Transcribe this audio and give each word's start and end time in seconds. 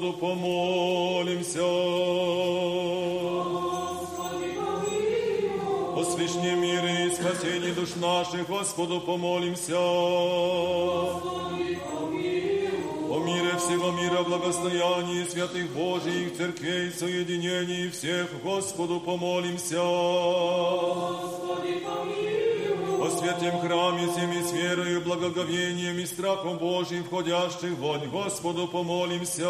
Господу 0.00 0.12
помолимся. 0.14 1.60
О 5.94 6.04
мире 6.56 7.06
и 7.06 7.10
спасении 7.14 7.72
душ 7.72 7.96
наших 7.96 8.48
Господу 8.48 9.00
помолимся. 9.02 9.76
О 9.78 11.20
мире 13.26 13.56
всего 13.58 13.90
мира, 13.90 14.22
благостоянии 14.22 15.24
святых 15.28 15.70
Божиих 15.72 16.34
церквей, 16.36 16.90
соединении 16.92 17.88
всех 17.90 18.28
Господу 18.42 19.00
помолимся. 19.00 19.80
О 23.09 23.09
святем 23.09 23.59
храме 23.59 24.07
всеми 24.11 24.41
с 24.43 24.51
верою, 24.51 25.01
благоговением 25.01 25.97
и 25.99 26.05
страхом 26.05 26.57
Божьим 26.57 27.03
входящих 27.03 27.71
вонь 27.79 28.07
Господу 28.09 28.67
помолимся. 28.67 29.49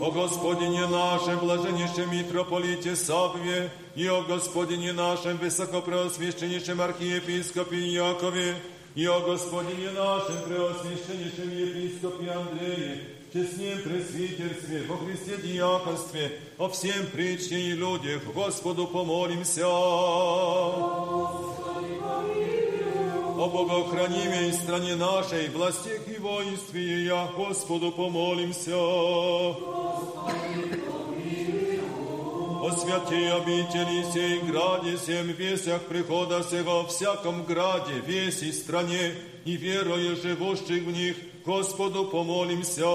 О 0.00 0.10
Господине 0.10 0.86
нашем, 0.86 1.38
блаженнейшем 1.40 2.12
митрополите 2.12 2.94
Савве, 2.94 3.70
и 3.96 4.06
о 4.06 4.22
Господине 4.22 4.92
нашем, 4.92 5.36
высокопреосвященнейшем 5.38 6.80
архиепископе 6.80 7.78
Якове, 7.78 8.54
и 8.94 9.06
о 9.06 9.20
Господине 9.20 9.90
нашем, 9.90 10.36
преосвященнейшем 10.46 11.50
епископе 11.50 12.30
Андрее, 12.30 13.00
честнем 13.33 13.81
пресвитерстве, 13.83 14.83
во 14.87 14.97
Христе 14.97 15.37
диаконстве, 15.37 16.39
о 16.57 16.69
всем 16.69 17.05
притче 17.07 17.59
и 17.59 17.71
людях, 17.73 18.23
Господу 18.33 18.87
помолимся. 18.87 19.67
О 23.37 23.47
богохранимой 23.47 24.51
стране 24.53 24.95
нашей, 24.95 25.49
властях 25.49 26.07
и 26.07 26.17
воинстве 26.19 26.81
ее, 26.81 27.29
Господу 27.37 27.91
помолимся. 27.91 28.75
О 32.61 32.71
святей 32.71 33.31
обители 33.31 34.11
сей 34.11 34.39
граде, 34.41 34.97
всем 34.97 35.27
весях 35.27 35.83
прихода 35.83 36.43
сего, 36.43 36.85
всяком 36.87 37.43
граде, 37.45 37.93
веси 38.05 38.51
стране 38.51 39.13
и 39.45 39.55
верою 39.55 40.17
живущих 40.17 40.83
в 40.83 40.91
них, 40.91 41.15
Господу 41.45 42.05
помолимся. 42.05 42.85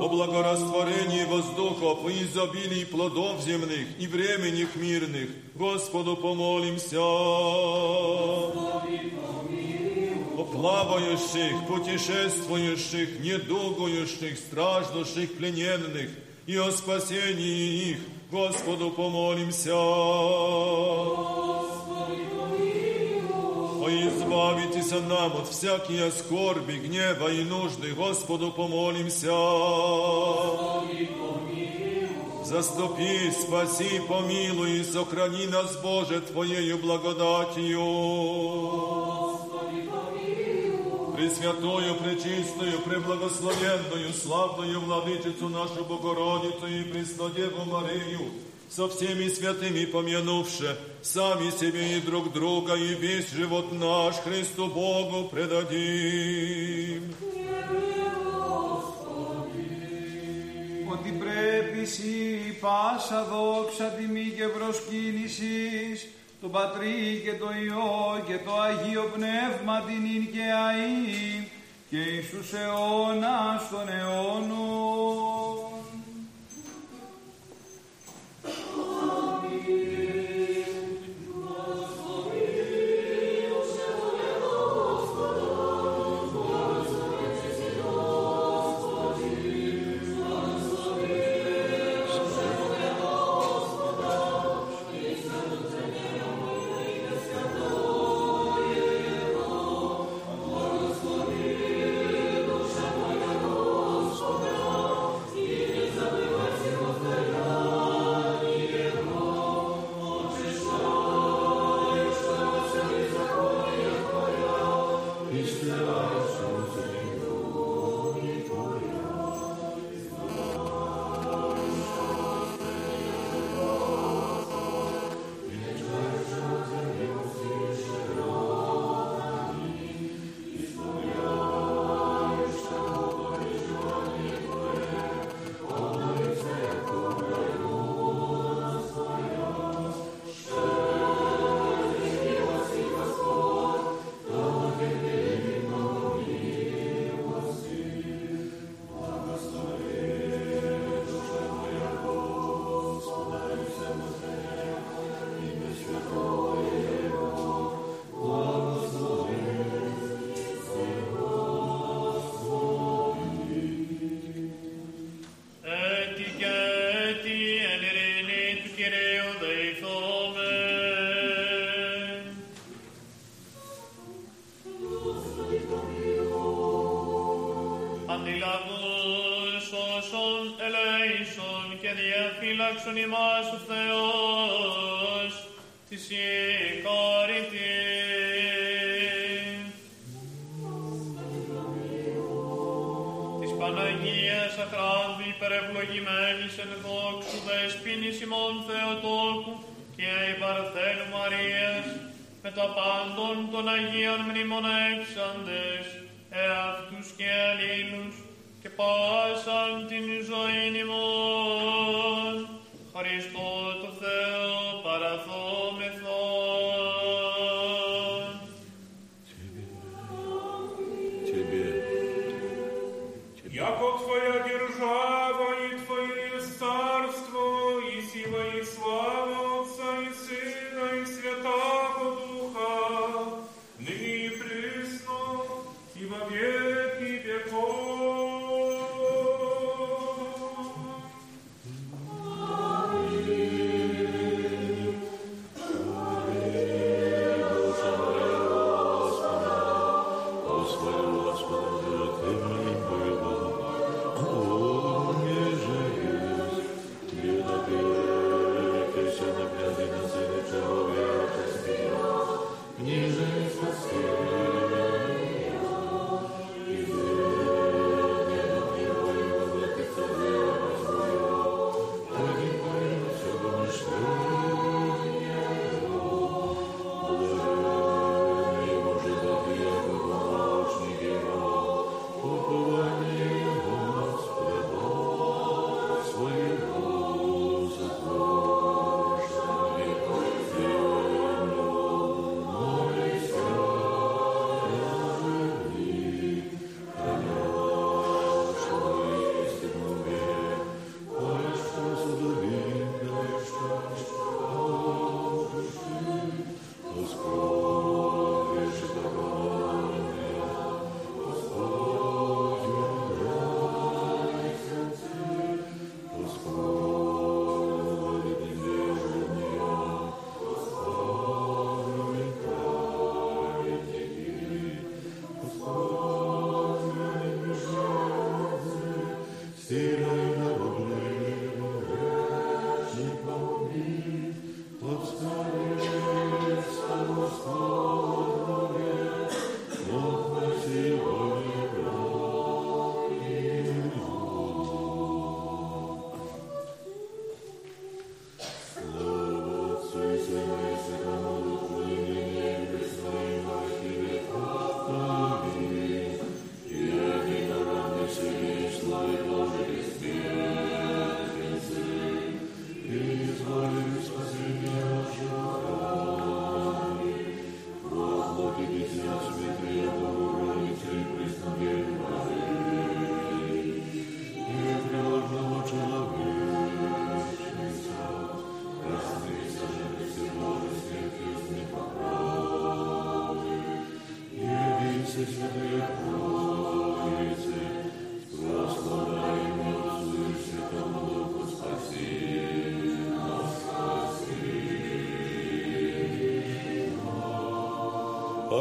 О 0.00 0.08
благорастворении 0.08 1.24
воздухов 1.24 2.08
и 2.10 2.24
изобилии 2.24 2.84
плодов 2.84 3.40
земных 3.42 3.86
и 3.98 4.06
временных 4.06 4.76
мирных, 4.76 5.30
Господу 5.54 6.16
помолимся. 6.16 7.00
О 10.36 10.44
плавающих, 10.52 11.66
путешествующих, 11.66 13.20
недугующих, 13.20 14.38
страждущих, 14.38 15.36
плененных 15.36 16.10
и 16.46 16.56
о 16.56 16.70
спасении 16.70 17.90
их, 17.90 17.98
Господу 18.30 18.90
помолимся. 18.90 19.74
О 23.84 23.90
избавитесь 23.90 24.92
нам 24.92 25.36
от 25.36 25.48
всякие 25.50 26.10
скорби, 26.10 26.72
гнева 26.78 27.28
и 27.28 27.44
нужды, 27.44 27.92
Господу 27.92 28.50
помолимся. 28.50 29.30
Заступи, 32.46 33.30
спаси, 33.30 34.00
помилуй 34.08 34.80
и 34.80 34.84
сохрани 34.84 35.46
нас, 35.48 35.76
Боже, 35.82 36.22
Твоею 36.22 36.78
благодатью. 36.78 37.78
Пресвятую, 41.14 41.94
пречистую, 41.96 42.78
преблагословенную, 42.86 44.14
славную 44.14 44.80
Владычицу 44.80 45.50
нашу 45.50 45.84
Богородицу 45.84 46.66
и 46.66 46.84
Преснодеву 46.84 47.66
Марию, 47.66 48.30
со 48.73 48.87
всеми 48.89 49.27
святыми 49.29 49.85
помянувши, 49.85 50.77
сами 51.01 51.49
себе 51.51 51.97
и 51.97 52.01
друг 52.01 52.31
друга, 52.31 52.75
и 52.75 52.95
весь 52.95 53.31
живот 53.31 53.71
наш 53.71 54.15
Христу 54.17 54.67
Богу 54.67 55.29
предадим. 55.29 57.15
ότι 60.91 61.11
πρέπει 61.11 61.85
σύ 61.85 62.57
πάσα 62.61 63.23
δόξα 63.31 63.85
τιμή 63.85 64.33
και 64.37 64.47
προσκύνησης 64.47 66.07
το 66.41 66.47
Πατρί 66.47 67.21
και 67.23 67.33
το 67.33 67.47
Υιό 67.63 68.23
και 68.27 68.37
το 68.45 68.61
Αγίο 68.61 69.11
Πνεύμα 69.13 69.81
την 69.81 70.05
ειν 70.05 70.25
και 70.31 70.45
αΐ 70.69 71.47
και 71.89 71.97
εις 71.97 72.29
τους 72.29 72.53
αιώνας 72.53 73.69
των 73.69 73.89
αιώνων. 73.89 75.62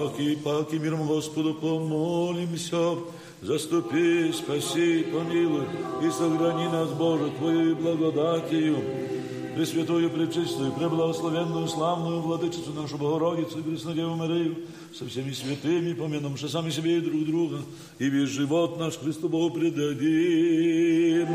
Паки, 0.03 0.35
паки, 0.35 0.75
миром 0.75 1.07
Господу 1.07 1.53
помолимся. 1.53 2.97
Заступи, 3.41 4.33
спаси, 4.33 5.03
помилуй 5.03 5.63
и 6.03 6.11
сохрани 6.11 6.67
нас, 6.67 6.89
Боже, 6.89 7.31
Твоей 7.37 7.73
благодатью. 7.73 8.77
Пресвятую, 9.55 10.09
пречистую, 10.09 10.73
преблагословенную, 10.73 11.69
славную 11.69 12.19
Владычицу 12.19 12.73
нашу 12.73 12.97
Богородицу 12.97 13.59
и 13.59 13.61
Преснодеву 13.61 14.15
Марию 14.15 14.57
со 14.93 15.05
всеми 15.07 15.31
святыми, 15.31 15.93
помянувши 15.93 16.49
сами 16.49 16.69
себе 16.69 16.97
и 16.97 17.01
друг 17.01 17.25
друга, 17.25 17.59
и 17.99 18.09
весь 18.09 18.29
живот 18.29 18.77
наш 18.77 18.97
Христу 18.97 19.29
Богу 19.29 19.51
предадим. 19.55 21.29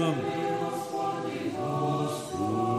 Яко 1.59 2.78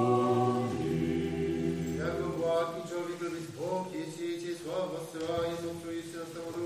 слава 4.89 4.97
Отца 4.97 5.47
и 5.47 5.63
Духа 5.63 5.93
и 5.93 6.03
Святого 6.03 6.58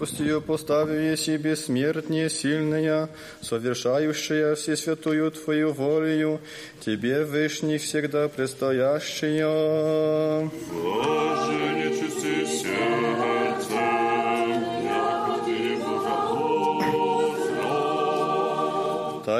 крепостью 0.00 0.40
поставив 0.40 1.12
еси 1.12 1.36
бессмертнее, 1.36 2.30
сильная, 2.30 3.08
совершающая 3.42 4.54
всесвятую 4.54 5.30
Твою 5.30 5.72
волею, 5.72 6.40
Тебе, 6.80 7.24
Вышний, 7.24 7.76
всегда 7.78 8.28
предстоящая. 8.28 9.44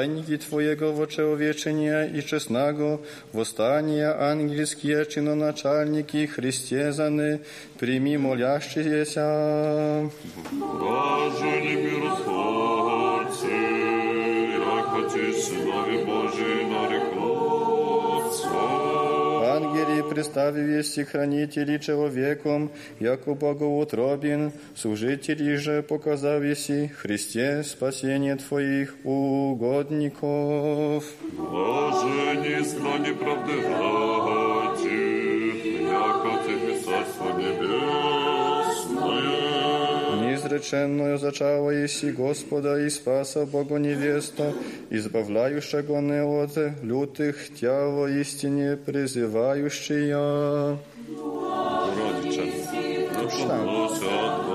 Tajniki 0.00 0.38
Twojego 0.38 0.92
woczełowieczenia 0.92 2.04
i 2.06 2.22
czesnego, 2.22 2.98
wostania 3.32 4.16
ангельские 4.18 5.06
чиноначальники, 5.06 6.26
Христезаны, 6.26 7.40
прими 7.78 8.16
молящиеся. 8.18 10.10
Ангели, 20.20 20.20
представив 20.20 20.66
вести 20.66 21.04
хранители 21.04 21.78
человеком, 21.78 22.70
яко 23.00 23.34
богоутробен, 23.34 24.52
служители 24.74 25.56
же 25.56 25.82
показав 25.82 26.42
еси 26.42 26.88
Христе 26.88 27.62
спасение 27.64 28.36
Твоих 28.36 28.94
угодников. 29.04 30.24
Боже, 31.38 32.36
не 32.36 32.64
знание 32.64 33.14
правды 33.14 33.52
ради, 33.62 35.02
яко 35.82 36.42
Ты 36.46 36.78
Царство 36.84 37.38
Небесное. 37.38 38.09
Неизреченную 40.50 41.18
зачала 41.18 41.70
еси 41.70 42.10
Господа 42.10 42.80
и 42.80 42.90
спаса 42.90 43.46
Бога 43.46 43.76
невеста, 43.76 44.52
избавляющего 44.90 46.00
не 46.00 46.22
от 46.22 46.56
лютых 46.82 47.36
тя 47.60 47.86
во 47.86 48.10
истине 48.10 48.76
призывающая. 48.76 50.78
Родича, 51.96 52.42
наполнился 53.22 54.04
от 54.04 54.49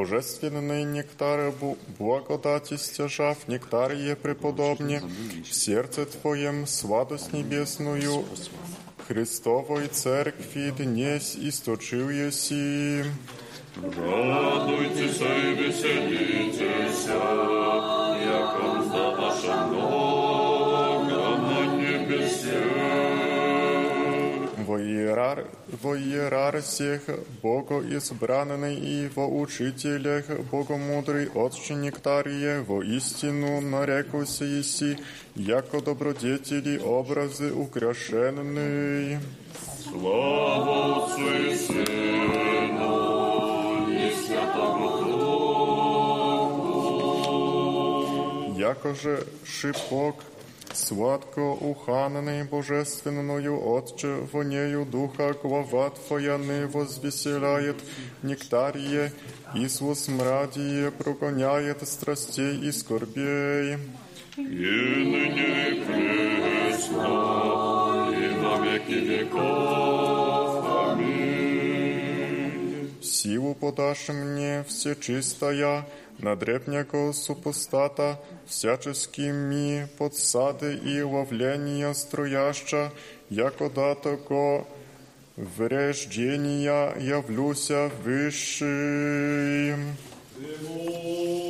Божественный 0.00 0.84
нектар 0.84 1.52
бу- 1.58 1.78
благодати 1.98 2.76
стяжав, 2.76 3.36
нектарие 3.48 4.14
преподобне, 4.14 5.00
в 5.42 5.54
сердце 5.54 6.04
Твоем 6.04 6.66
святость 6.66 7.32
небесную, 7.32 8.22
Христовой 9.08 9.86
Церкви 9.88 10.70
днесь 10.76 11.34
источил 11.36 12.10
еси. 12.10 13.04
Радуйтесь 13.82 15.18
и 15.20 15.54
веселитесь, 15.54 17.06
яко 17.06 18.64
узда 18.78 19.10
ваша 19.16 19.56
Во, 24.76 24.82
иерар... 24.82 25.48
во 25.82 25.96
иерарсиях 25.96 27.00
Бога 27.42 27.80
избранный 27.80 28.74
и 28.76 29.08
во 29.14 29.26
учителях 29.26 30.26
Богомудрый 30.52 31.30
Отче 31.34 31.74
Нектарие, 31.74 32.60
во 32.60 32.82
истину 32.82 33.62
нарекуся 33.62 34.44
еси, 34.44 34.98
яко 35.34 35.80
добродетели 35.80 36.78
образы 36.78 37.52
украшенный. 37.54 39.18
Слава 39.82 41.06
Отцу 41.06 41.26
и 41.26 41.54
Сыну, 41.56 42.96
и 43.88 44.10
Святому 44.26 44.88
Духу. 45.00 45.56
Яко 48.58 48.94
же 48.94 49.26
шипок 49.46 50.16
сладко 50.76 51.40
уханный 51.40 52.44
божественною 52.44 53.58
Отче, 53.60 54.26
вонею 54.32 54.84
Духа 54.84 55.34
глава 55.42 55.90
Твоя 55.90 56.38
не 56.38 56.66
возвеселяет 56.66 57.76
нектарие, 58.22 59.12
и 59.54 59.68
с 59.68 59.78
смрадие 59.94 60.90
прогоняет 60.90 61.86
страстей 61.88 62.58
и 62.60 62.72
скорбей. 62.72 63.78
И 64.36 64.40
ныне 64.40 65.70
и 65.70 65.84
пресно, 65.84 67.04
и 68.12 68.28
на 68.40 68.58
веки 68.64 68.92
веков. 68.92 70.45
Аминь. 73.25 73.25
Силу 73.25 73.55
подашь 73.55 74.09
мне 74.09 74.63
всечистая, 74.67 75.85
на 76.19 76.35
древнего 76.35 77.11
супостата, 77.13 78.19
всяческими 78.47 79.87
подсады 79.97 80.75
и 80.75 81.01
ловления 81.01 81.93
строяща, 81.93 82.91
яко 83.29 83.69
датого 83.69 84.67
вреждения 85.35 86.93
явлюся 86.99 87.89
высшим. 88.03 89.95
Мудрость 90.37 91.44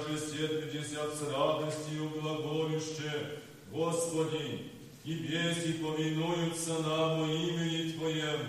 с 0.00 1.32
радостью 1.32 2.10
глаголюще, 2.10 3.40
Господи, 3.70 4.70
и 5.04 5.14
беси 5.14 5.74
повинуются 5.74 6.78
нам 6.78 7.30
имени 7.30 7.92
Твоем. 7.92 8.40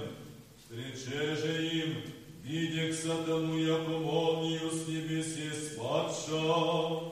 Встрече 0.58 1.36
же 1.36 1.67
им, 1.67 1.95
видя 2.43 2.91
к 2.91 2.95
сатану, 2.95 3.58
яко 3.58 3.89
молнию 3.89 4.69
с 4.71 4.88
небесе 4.88 5.51
спадша. 5.53 7.12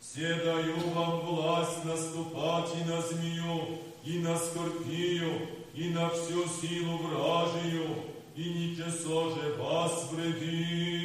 Все 0.00 0.34
даю 0.34 0.76
вам 0.94 1.20
власть 1.20 1.84
наступать 1.84 2.70
и 2.80 2.88
на 2.88 3.02
змею, 3.02 3.78
и 4.04 4.18
на 4.20 4.38
скорпию, 4.38 5.48
и 5.74 5.90
на 5.90 6.08
всю 6.10 6.46
силу 6.46 6.98
вражию, 6.98 7.96
и 8.34 8.44
ничего 8.44 9.30
же 9.30 9.54
вас 9.58 10.08
вреди. 10.12 10.97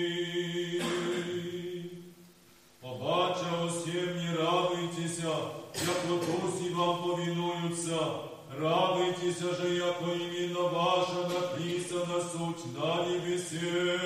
вам 6.83 6.97
повинуються, 7.03 7.99
радуйтеся 8.61 9.55
же, 9.55 9.75
яко 9.75 10.05
іменно 10.13 10.63
ваша 10.69 11.29
написана 11.29 12.21
суть 12.33 12.65
на 12.79 13.07
небесе. 13.07 13.99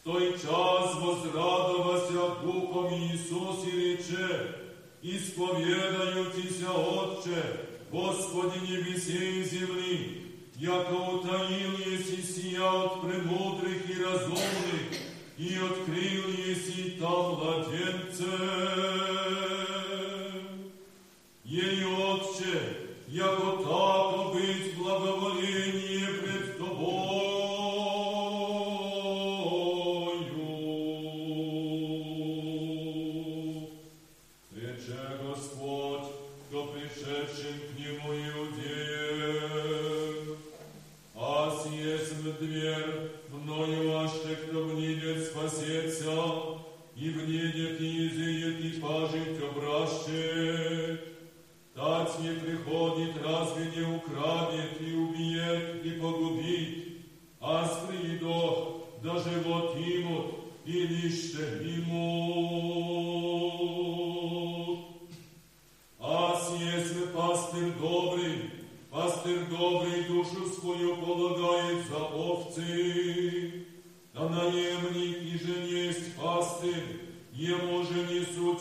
В 0.00 0.04
той 0.04 0.32
час 0.32 0.94
возрадовася 1.02 2.34
Духом 2.44 2.94
Иисус 2.94 3.64
и 3.66 3.70
рече, 3.70 4.54
исповедаютися, 5.02 6.70
Отче, 6.70 7.42
Господи 7.92 8.58
небесе 8.68 9.40
и 9.40 9.44
земли, 9.44 10.22
яко 10.58 10.94
утаил 11.14 11.78
еси 11.78 12.22
сия 12.22 12.68
от 12.68 13.02
премудрых 13.02 13.90
и 13.90 14.02
разумных, 14.02 14.86
и 15.38 15.54
открыл 15.54 16.28
еси 16.46 16.98
там 17.00 17.34
младенце. 17.34 18.24
Jej 21.51 21.85
Ojcze, 21.85 22.75
jako 23.07 23.60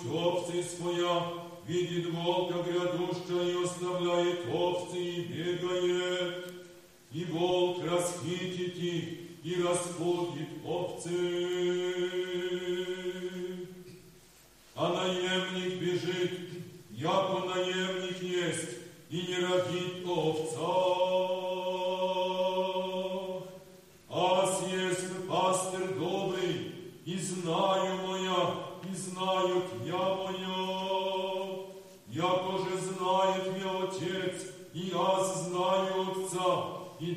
несут 0.01 0.15
овцы 0.15 0.63
своя, 0.63 1.23
видит 1.67 2.13
волка 2.13 2.63
грядуща 2.63 3.43
и 3.43 3.65
оставляет 3.65 4.47
овцы 4.53 4.99
и 4.99 5.23
бегает. 5.23 6.55
И 7.13 7.25
волк 7.25 7.85
расхитит 7.85 8.77
их 8.77 9.05
и 9.43 9.63
распутит 9.63 10.49
овцы. 10.65 11.11
А 14.75 14.93
наемник 14.95 15.81
бежит, 15.81 16.41
яко 16.91 17.47
наемник 17.47 18.23
есть, 18.23 18.71
и 19.11 19.23
не 19.23 19.37
родит 19.45 19.90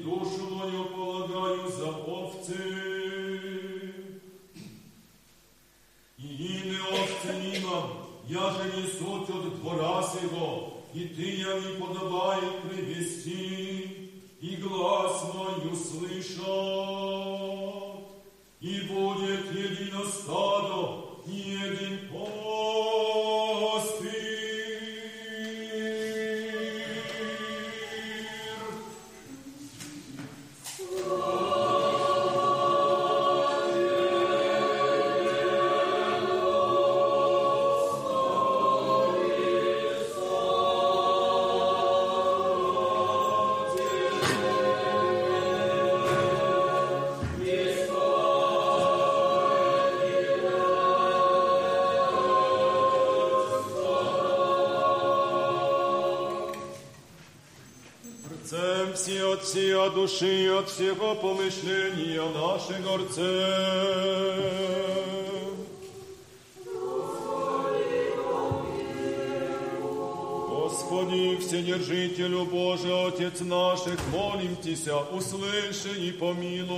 душу 0.04 0.50
мою 0.52 0.86
полагаю 0.86 1.68
за 1.70 1.90
овцы. 1.90 2.58
И 6.18 6.26
име 6.26 6.80
овцы 6.92 7.32
имам, 7.58 7.88
я 8.28 8.52
же 8.52 8.64
несут 8.78 9.30
от 9.30 9.60
двора 9.60 10.04
сего, 10.04 10.84
и 10.94 11.06
ты 11.06 11.38
я 11.38 11.60
не 11.60 11.80
подобает 11.80 12.62
привести, 12.64 14.12
и 14.42 14.56
глаз 14.58 15.34
мой 15.34 15.72
услышат. 15.72 16.44
И 18.60 18.82
будет 18.82 19.52
едино 19.52 20.06
стадо, 20.06 21.06
и 21.28 21.38
един 21.52 22.10
пастырь. 22.10 22.53
Всея 59.44 59.90
души 59.90 60.46
и 60.46 60.48
от 60.48 60.70
всего 60.70 61.16
помышления 61.16 62.22
нашего 62.30 62.80
горцем. 62.82 63.24
Господи, 70.50 71.38
Вседержителю 71.38 72.46
Божий, 72.46 73.08
Отец 73.08 73.42
наших, 73.42 74.00
молим 74.12 74.56
Тися, 74.56 74.98
услыши 75.12 75.92
и 75.98 76.12
помилуй. 76.12 76.74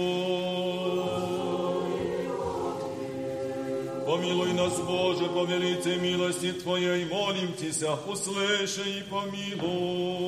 Помилуй 4.06 4.54
нас, 4.54 4.80
Боже, 4.80 5.26
по 5.26 5.46
велице 5.46 5.96
милости 5.98 6.52
Твоей, 6.52 7.06
молим 7.06 7.54
Тися, 7.54 7.98
услыши 8.08 8.84
и 9.00 9.04
помилуй. 9.10 10.26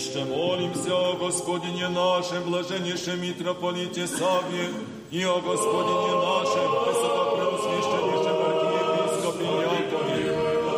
Еще 0.00 0.24
молимся 0.24 0.94
о 0.94 1.16
Господине 1.16 1.88
нашем, 1.88 2.44
блаженнейшем 2.44 3.20
митрополите 3.20 4.06
Саве, 4.06 4.68
и 5.10 5.22
о 5.22 5.40
Господине 5.40 6.12
нашем, 6.16 6.70
высокопреосвященнейшем 6.86 8.36
архиепископе 8.46 9.44
Якове, 9.44 10.22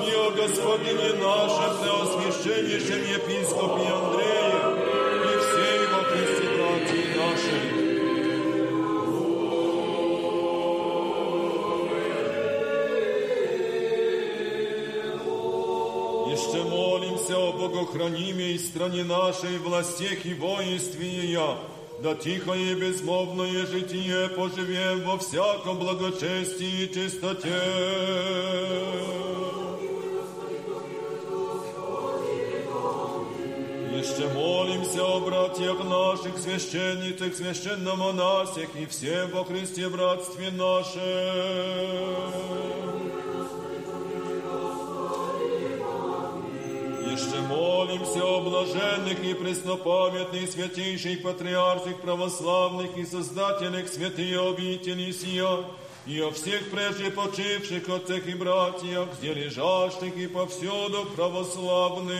и 0.07 0.15
о 0.15 0.31
Господине 0.31 1.13
нашем, 1.21 1.71
преосвященнейшем 1.81 3.03
епископе 3.15 3.87
Андрее, 3.89 4.32
о 17.64 17.70
богохранимой 17.70 18.60
стране 18.60 19.04
нашей, 19.04 19.58
властях 19.58 20.26
и 20.26 20.34
воинстве 20.34 21.08
ее, 21.08 21.58
да 22.02 22.16
тихое 22.16 22.72
и 22.72 22.76
безмолвное 22.76 23.66
житие 23.66 24.30
поживем 24.30 25.04
во 25.04 25.18
всяком 25.18 25.80
благочестии 25.80 26.84
и 26.84 26.94
чистоте. 26.94 27.62
Еще 33.98 34.28
молимся 34.34 35.06
о 35.06 35.20
братьях 35.22 35.84
наших, 35.86 36.38
священницах, 36.38 37.36
священномонасях 37.36 38.76
и 38.76 38.86
всем 38.86 39.32
во 39.32 39.46
Христе 39.46 39.88
братстве 39.88 40.52
нашем. 40.52 41.04
Еще 47.24 47.40
молимся 47.42 48.22
о 48.22 48.42
блаженных 48.42 49.24
и 49.24 49.34
преснопамятных 49.34 50.52
святейших 50.52 51.22
патриархах 51.24 52.02
православных 52.02 52.98
и 52.98 53.06
создателях 53.06 53.88
святые 53.88 54.42
обители 54.42 55.12
сия, 55.12 55.64
и 56.06 56.20
о 56.20 56.32
всех 56.32 56.70
прежде 56.70 57.12
почивших 57.12 57.88
отцах 57.88 58.28
и 58.28 58.34
братьях, 58.34 59.08
где 59.18 59.34
лежащих 59.34 60.18
и 60.18 60.28
повсюду 60.28 61.06
православных. 61.16 62.20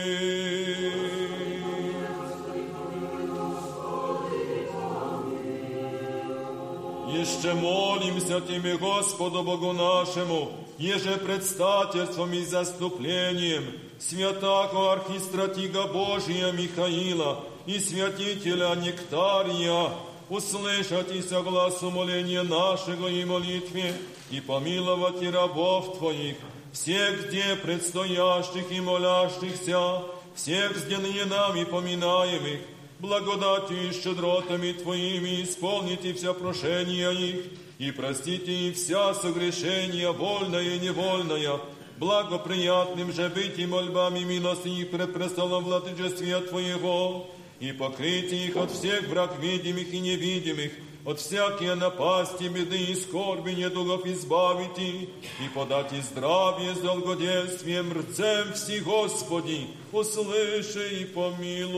Еще 7.12 7.52
молимся 7.52 8.40
Тебе, 8.40 8.78
Господу 8.78 9.42
Богу 9.42 9.72
нашему, 9.72 10.52
еже 10.78 11.16
предстательством 11.18 12.32
и 12.32 12.42
заступлением 12.42 13.83
святаго 13.98 14.92
архистратига 14.92 15.84
Божия 15.84 16.52
Михаила 16.52 17.44
и 17.66 17.78
святителя 17.78 18.74
Нектария, 18.74 19.90
услышать 20.28 21.12
и 21.12 21.22
согласу 21.22 21.90
моления 21.90 22.42
нашего 22.42 23.08
и 23.08 23.24
молитве, 23.24 23.92
и 24.30 24.40
помиловать 24.40 25.22
и 25.22 25.28
рабов 25.28 25.98
Твоих, 25.98 26.36
всех, 26.72 27.28
где 27.28 27.56
предстоящих 27.56 28.70
и 28.70 28.80
молящихся, 28.80 30.02
всех 30.34 30.76
сделанных 30.76 31.26
нами 31.26 31.64
поминаемых, 31.64 32.60
благодатью 32.98 33.88
и 33.88 33.92
щедротами 33.92 34.72
Твоими 34.72 35.42
исполните 35.42 36.14
все 36.14 36.34
прошения 36.34 37.10
их, 37.10 37.44
и 37.78 37.90
простите 37.90 38.52
им 38.52 38.74
вся 38.74 39.14
согрешения, 39.14 40.10
вольное 40.10 40.76
и 40.76 40.78
невольное, 40.78 41.60
благоприятным 41.98 43.12
же 43.12 43.28
быть 43.28 43.58
и 43.58 43.66
мольбами 43.66 44.20
милости 44.20 44.68
их 44.68 44.90
пред 44.90 45.12
престолом 45.12 45.64
владычествия 45.64 46.40
Твоего, 46.40 47.30
и 47.60 47.72
покрытие 47.72 48.48
их 48.48 48.56
от 48.56 48.70
всех 48.70 49.08
враг 49.08 49.38
видимых 49.40 49.92
и 49.92 50.00
невидимых, 50.00 50.72
от 51.04 51.20
всякие 51.20 51.74
напасти, 51.74 52.44
беды 52.44 52.78
и 52.78 52.94
скорби 52.94 53.52
недугов 53.52 54.06
избавите, 54.06 55.08
и 55.40 55.48
подать 55.54 55.92
здравие 56.02 56.74
с 56.74 56.78
долгодействием 56.78 57.92
рцем 57.92 58.54
все, 58.54 58.80
Господи, 58.80 59.68
услыши 59.92 61.02
и 61.02 61.04
помилуй. 61.04 61.74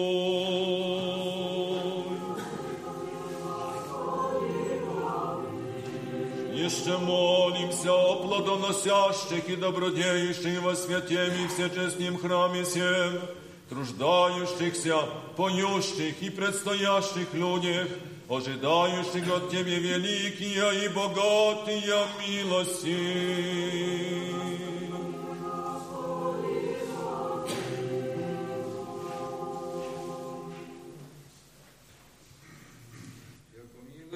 Еще 6.66 6.98
молимся 6.98 7.92
о 7.92 8.16
плодоносящих 8.16 9.48
и 9.48 9.54
добродеющих 9.54 10.60
во 10.62 10.74
святем 10.74 11.32
и 11.44 11.46
всечестнем 11.46 12.18
храме 12.18 12.64
всем, 12.64 13.20
труждающихся, 13.68 14.96
поющих 15.36 16.20
и 16.20 16.28
предстоящих 16.28 17.32
людях, 17.34 17.86
ожидающих 18.28 19.32
от 19.32 19.48
Тебе 19.48 19.78
великие 19.78 20.86
и 20.86 20.88
богатые 20.88 22.04
милости. 22.26 22.96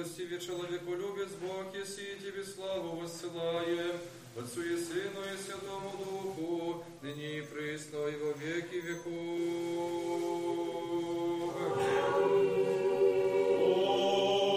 милостиве 0.00 0.38
человеколюбец 0.38 1.28
Бог, 1.40 1.74
еси 1.74 2.16
Тебе 2.20 2.44
славу 2.44 2.96
воссылаем, 3.00 3.96
Отцу 4.36 4.62
и 4.62 4.76
Сыну 4.76 5.22
и 5.22 5.36
Святому 5.42 5.92
Духу, 5.98 6.84
ныне 7.02 7.38
и 7.38 7.42
присно 7.42 8.06
и 8.06 8.16
во 8.16 8.32
веки 8.32 8.76
веков. 8.76 9.06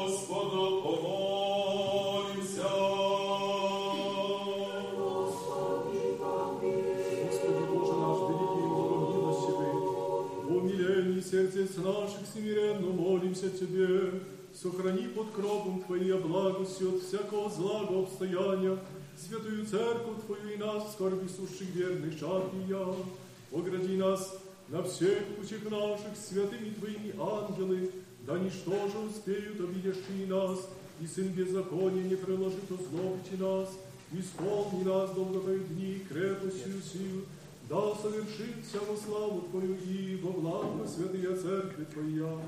Господу 0.07 0.81
помолимся. 0.83 2.69
Господи 7.25 7.63
Боже 7.71 7.95
наш, 8.03 8.19
великий 8.29 8.63
и 8.63 8.69
богомилостивый, 8.69 9.73
в 10.43 10.47
умилении 10.55 11.21
сердец 11.21 11.71
наших 11.77 12.25
смиренно 12.33 12.89
молимся 12.91 13.49
Тебе, 13.49 14.21
сохрани 14.54 15.08
под 15.08 15.30
кровом 15.32 15.82
Твоей 15.82 16.14
благостью 16.14 16.94
от 16.94 17.02
всякого 17.02 17.50
злого 17.50 18.04
обстояния, 18.04 18.78
святую 19.16 19.66
церковь 19.66 20.24
Твою 20.26 20.54
и 20.54 20.56
нас, 20.56 20.92
скорби 20.92 21.28
сущих 21.28 21.74
верных 21.74 22.18
чад 22.18 22.44
и 22.54 22.70
я, 22.70 22.94
огради 23.52 23.96
нас 23.96 24.38
на 24.68 24.82
всех 24.82 25.24
путях 25.36 25.70
наших 25.70 26.16
святыми 26.16 26.70
Твоими 26.70 27.14
ангелы, 27.18 27.90
да 28.26 28.38
ничто 28.38 28.88
же 28.88 28.98
успеют 28.98 29.60
обидящие 29.60 30.26
нас, 30.28 30.68
и 31.00 31.06
сын 31.06 31.28
беззакония 31.28 32.04
не 32.04 32.16
приложит 32.16 32.70
озлобити 32.70 33.34
нас, 33.38 33.68
исполни 34.12 34.84
нас 34.84 35.10
долготой 35.10 35.60
дни 35.60 36.00
крепостью 36.08 36.80
сил, 36.80 37.24
да 37.68 37.94
совершится 38.00 38.78
во 38.88 38.96
славу 38.96 39.42
Твою 39.50 39.74
и 39.74 40.16
во 40.22 40.30
благо 40.30 40.86
святая 40.86 41.36
Церкви 41.36 41.84
Твоя. 41.92 42.38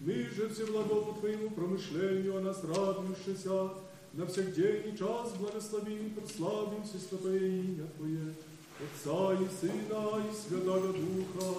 Мы 0.00 0.12
же 0.12 0.48
все 0.48 0.64
благому 0.64 1.12
Твоему 1.18 1.50
промышлению 1.50 2.36
о 2.36 2.40
нас 2.40 2.62
радующийся, 2.62 3.70
на 4.12 4.26
всех 4.26 4.54
день 4.54 4.94
и 4.94 4.96
час 4.96 5.32
благословим 5.38 6.06
и 6.06 6.10
прославим 6.10 6.84
святое 6.84 7.38
имя 7.38 7.88
Твое, 7.96 8.32
Отца 8.78 9.34
и 9.34 9.48
Сына 9.60 10.22
и 10.22 10.32
Святого 10.36 10.92
Духа. 10.92 11.50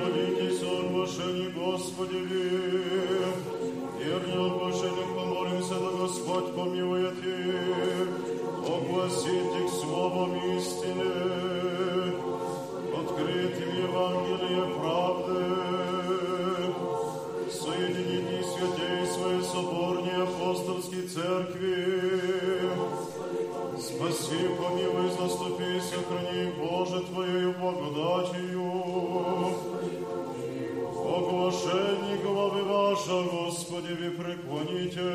Молитесь 0.00 0.62
о 0.62 0.64
оглашении 0.86 1.50
Господи, 1.50 2.20
верне 3.98 4.34
оглашению 4.34 5.08
помолимся, 5.16 5.74
да 5.74 5.90
Господь 5.90 6.54
помилует 6.54 7.18
их, 7.18 8.08
огласить 8.64 9.54
их 9.60 9.70
словом 9.80 10.56
истины, 10.56 11.81
Евангелие 13.91 14.65
правды, 14.77 15.43
соединить 17.51 18.45
святей 18.45 19.05
своей 19.07 19.43
соборней 19.43 20.23
апостольской 20.23 21.03
церкви, 21.07 21.77
Спаси, 23.79 24.49
помилуй, 24.57 25.09
заступи, 25.11 25.79
сохрани, 25.79 26.51
Боже, 26.57 27.01
Твоею 27.01 27.53
благодатью. 27.53 28.71
Оглашение 31.15 32.17
главы 32.17 32.63
ваша, 32.63 33.23
Господи, 33.23 33.93
вы 33.93 34.11
преклоните. 34.11 35.07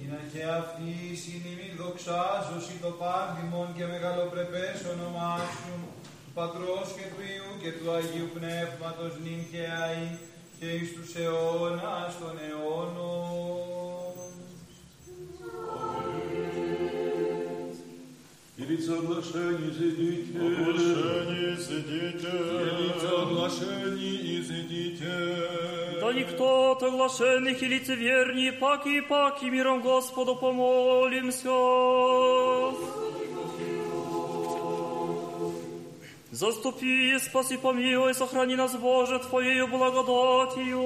Είναι 0.00 0.20
και 0.32 0.44
αυτή 1.73 1.81
η 1.81 1.81
συνειμή 1.81 1.81
δοξάζωση 1.81 2.73
το 2.81 2.91
πάρδημον 3.01 3.67
και 3.77 3.85
μεγαλοπρεπές 3.85 4.77
όνομά 4.93 5.37
σου, 5.37 5.75
του 6.25 6.31
Πατρός 6.33 6.87
και 6.97 7.05
του 7.11 7.21
Υιού 7.31 7.51
και 7.61 7.71
του 7.77 7.91
Αγίου 7.91 8.29
Πνεύματος 8.37 9.13
νυν 9.23 9.41
και 9.51 9.63
αΐ 9.81 10.17
και 10.59 10.67
εις 10.77 10.93
τους 10.93 11.15
αιώνας 11.15 12.11
των 12.19 12.33
αιώνων. 12.45 13.72
Велица 18.58 18.98
оглашение 18.98 19.70
зайдите. 19.70 20.38
Оглашение 20.38 21.56
зайдите. 21.56 22.32
Велица 22.66 23.22
оглашений 23.22 24.40
изыдите. 24.40 25.16
Да 26.00 26.12
никто 26.12 26.72
от 26.72 26.82
оглашенных 26.82 27.62
и 27.62 27.66
лицеверней, 27.66 28.52
паки 28.52 28.98
и 28.98 29.00
паки, 29.00 29.44
миром 29.44 29.80
Господу 29.80 30.34
помолимся. 30.36 31.48
Заступи, 36.32 37.18
спаси, 37.18 37.56
помилуй, 37.56 38.14
сохрани 38.14 38.56
нас, 38.56 38.76
Боже, 38.76 39.18
Твоею 39.18 39.66
благодатью. 39.68 40.82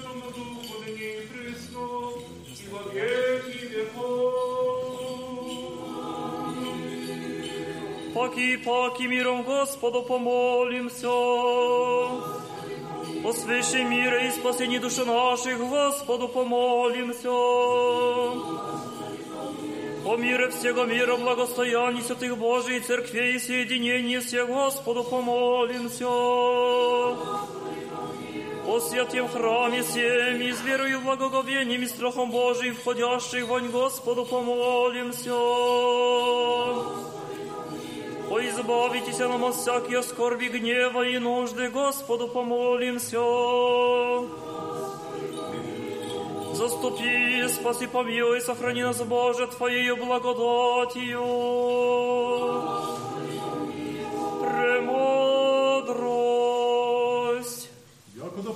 Святому 0.00 0.26
Духу, 0.30 0.80
ныне 0.84 1.08
и 1.14 1.26
присно, 1.26 1.84
и 2.46 2.68
во 2.70 2.82
веки 2.92 3.66
веков. 3.66 4.34
Паки, 8.14 8.56
паки, 8.56 9.02
миром 9.02 9.42
Господу 9.42 10.02
помолимся. 10.02 11.08
Свыше 13.32 13.84
мира 13.84 14.26
и 14.26 14.30
спасении 14.30 14.78
души 14.78 15.04
наших, 15.04 15.58
Господу 15.58 16.28
помолимся. 16.28 17.30
О 20.06 20.16
мире 20.16 20.48
всего 20.50 20.84
мира, 20.84 21.16
благостоянии 21.16 22.00
святых 22.00 22.38
Божией 22.38 22.80
церквей 22.80 23.36
и 23.36 23.38
соединении 23.38 24.18
всех, 24.18 24.48
Господу 24.48 25.04
помолимся. 25.04 26.06
О 28.70 28.78
святем 28.78 29.26
храме 29.26 29.82
всем, 29.82 30.40
и 30.40 30.52
верою, 30.52 31.00
благоговением 31.00 31.82
и 31.82 31.86
страхом 31.88 32.30
Божиим, 32.30 32.76
входящих 32.76 33.48
вонь 33.48 33.68
Господу 33.68 34.24
помолимся. 34.24 35.34
О, 38.30 38.38
избавитесь 38.38 39.18
нам 39.18 39.44
от 39.44 39.56
всякие 39.56 40.04
скорби, 40.04 40.46
гнева 40.46 41.02
и 41.02 41.18
нужды, 41.18 41.68
Господу 41.68 42.28
помолимся. 42.28 43.18
Заступи, 46.54 47.48
спаси, 47.48 47.88
помилуй, 47.88 48.40
сохрани 48.40 48.84
нас, 48.84 49.02
Боже, 49.02 49.48
Твоею 49.48 49.96
благодатью. 49.96 51.26
Премудрость. 54.40 55.19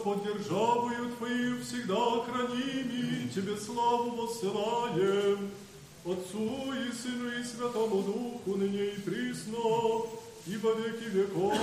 Под 0.05 0.22
державою 0.22 1.12
Твою 1.16 1.62
всегда 1.62 2.22
храними, 2.26 3.26
Тебе 3.34 3.57
славу 3.57 4.11
воссылаем, 4.11 5.50
Отцу 6.05 6.74
и 6.74 6.92
Сыну 6.92 7.30
и 7.30 7.42
Святому 7.42 8.02
Духу, 8.02 8.59
ныне 8.59 8.88
и 8.88 9.00
присно, 9.00 9.57
и 10.46 10.57
во 10.59 10.72
веки 10.74 11.09
веков. 11.09 11.55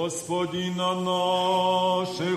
Господина 0.00 0.94
нашего, 1.00 2.36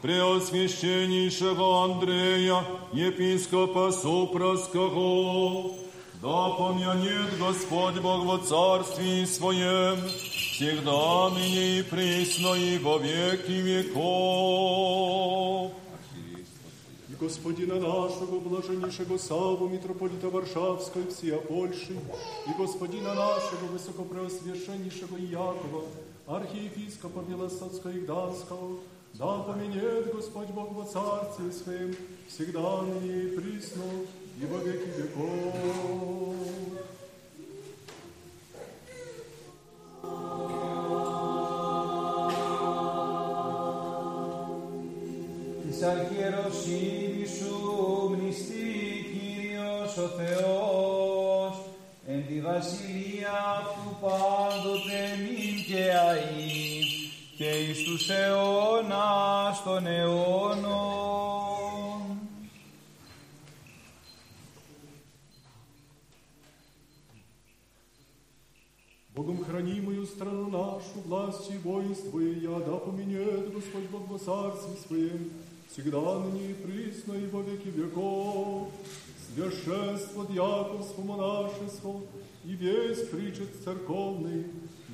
Преосвященнейшего 0.00 1.84
Андрея, 1.84 2.64
епископа 2.92 3.92
Супровского, 3.92 5.72
да 6.22 6.48
помянет 6.50 7.38
Господь 7.38 8.00
Бог 8.00 8.24
во 8.24 8.38
Царстве 8.38 9.26
Своем, 9.26 9.98
всегда 10.08 11.30
ныне 11.30 11.80
и 11.80 11.82
присно 11.82 12.54
и 12.54 12.78
во 12.78 12.98
веки 12.98 13.50
веков. 13.50 14.65
И 17.27 17.29
Господина 17.29 17.75
нашего, 17.75 18.39
блаженнейшего 18.39 19.17
Саву, 19.17 19.67
митрополита 19.67 20.29
Варшавской, 20.29 21.07
всея 21.07 21.37
Польши, 21.39 21.91
и 21.91 22.53
Господина 22.57 23.13
нашего, 23.13 23.65
высокопреосвященнейшего 23.73 25.17
Якова, 25.17 25.83
архиепископа 26.25 27.19
Белосоцкого 27.27 27.91
и 27.91 27.99
Гданского, 27.99 28.77
да 29.15 29.39
поменет 29.39 30.15
Господь 30.15 30.47
Бог 30.51 30.71
во 30.71 30.85
Царстве 30.85 31.51
Своем, 31.51 31.95
всегда 32.29 32.83
ныне 32.83 33.23
и 33.23 33.37
присно, 33.37 33.83
и 34.41 34.45
во 34.45 34.59
веки 34.59 34.89
веков. 34.97 36.76
και 57.96 57.96
εις 57.96 57.96
τους 57.96 58.08
αιώνας 58.08 59.62
των 59.62 59.86
αιώνων. 59.86 61.00
Богом 69.14 69.38
хранимую 69.46 70.06
страну 70.06 70.46
нашу, 70.58 70.96
власть 71.06 71.50
и 71.54 71.58
воинство 71.68 72.18
и 72.18 72.32
я, 72.48 72.56
да 72.66 72.74
поменяет 72.86 73.52
Господь 73.56 73.88
Бог 73.92 74.04
во 74.12 74.18
царстве 74.26 74.74
своем, 74.84 75.22
всегда 75.70 76.00
ныне 76.22 76.44
и 76.52 76.54
присно 76.64 77.12
и 77.24 77.26
во 77.32 77.40
веки 77.46 77.70
веков. 77.78 78.68
Священство, 79.26 80.20
дьяконство, 80.32 81.02
монашество 81.10 81.94
и 82.50 82.52
весь 82.62 83.02
причет 83.12 83.50
церковный, 83.64 84.42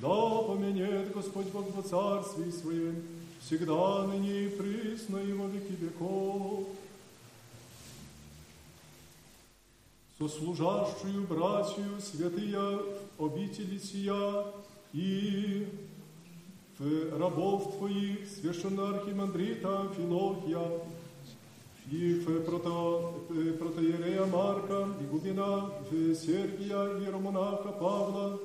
да 0.04 0.41
поменяет 0.43 1.14
Господь 1.14 1.47
Бог 1.54 1.74
во 1.74 1.82
царстве 1.82 2.51
своем, 2.51 3.01
всегда 3.39 4.06
ныне 4.06 4.47
и 4.47 4.49
присно 4.49 5.18
и 5.18 5.32
во 5.32 5.47
веки 5.47 5.76
веков. 5.80 6.68
сослужащую 10.20 11.28
братью 11.28 11.99
святые 11.99 12.80
в 13.18 13.26
обители 13.26 13.78
сия 13.78 14.45
и 14.93 15.68
в 16.80 17.20
рабов 17.20 17.78
твоих 17.78 18.30
священноархимандрита 18.30 19.89
Филохия 19.97 20.80
и 21.91 22.14
в 22.14 22.43
прото, 22.45 23.26
в 23.28 23.54
протоиерея 23.58 24.26
Марка, 24.26 24.88
игумена 25.01 25.72
в 25.89 26.16
Сергия, 26.16 26.99
иеромонаха 26.99 27.72
Павла, 27.74 28.39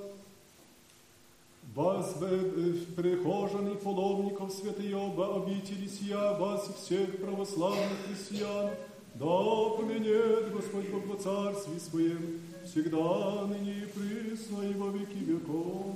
вас, 1.75 2.17
э, 2.21 2.75
прихожан 2.97 3.69
и 3.69 3.77
паломников 3.77 4.53
святые 4.53 4.97
оба 4.97 5.43
обители 5.43 5.87
сия, 5.87 6.39
вас 6.39 6.69
всех 6.77 7.21
православных 7.21 7.99
христиан, 8.07 8.71
да 9.15 9.27
поменяет 9.77 10.53
Господь 10.53 10.89
Бог 10.91 11.07
во 11.07 11.17
Царстве 11.17 11.79
Своем, 11.81 12.41
всегда, 12.65 13.47
ныне 13.47 13.83
и 13.83 13.87
присно, 13.87 14.63
и 14.63 14.75
во 14.75 14.91
веки 14.91 15.25
веков. 15.25 15.87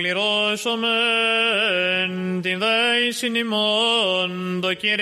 Πληρώσομεν 0.00 0.90
την 2.42 2.58
δέησιν 2.58 3.34
ημών 3.34 4.58
το 4.60 4.74
Κυρίο. 4.74 4.98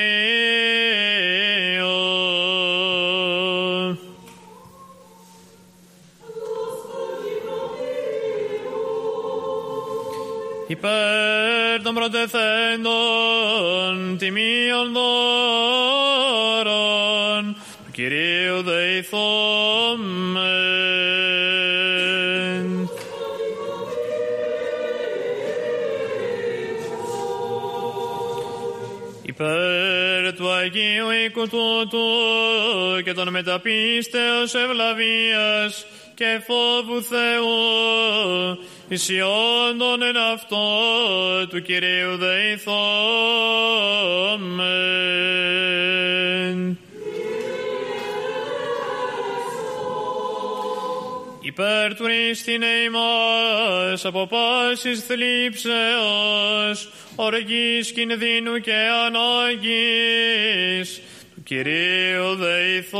Υπέρ 10.67 11.83
των 11.83 11.95
πρωτεθέντων 11.95 12.93
τιμίων 14.19 14.93
δώρων 14.93 16.63
του 17.85 17.91
Κυρίου 17.93 18.63
δεηθόμεν. 18.63 19.39
Υπέρ 29.41 30.35
του 30.35 30.51
Αγίου 30.51 31.11
οίκου 31.11 31.49
τούτου 31.49 31.99
και 33.05 33.13
των 33.13 33.29
μεταπίστεως 33.29 34.55
ευλαβίας 34.55 35.87
και 36.15 36.41
φόβου 36.47 37.03
Θεού 37.03 38.59
ισιόντων 38.89 40.03
εν 40.03 40.17
αυτό 40.17 40.67
του 41.49 41.63
Κυρίου 41.63 42.17
δεηθόμεν. 42.17 42.79
Υπέρ 51.41 51.95
του 51.95 52.07
ρίστην 52.07 52.63
ημάς 52.87 54.05
από 54.05 54.27
πάσης 54.27 55.01
θλίψεως, 55.01 56.89
οργής 57.21 57.93
κινδύνου 57.93 58.59
και 58.59 58.75
ανάγκης, 59.07 61.01
του 61.35 61.43
Κυρίου 61.43 62.35
δεηθόμεν. 62.35 62.93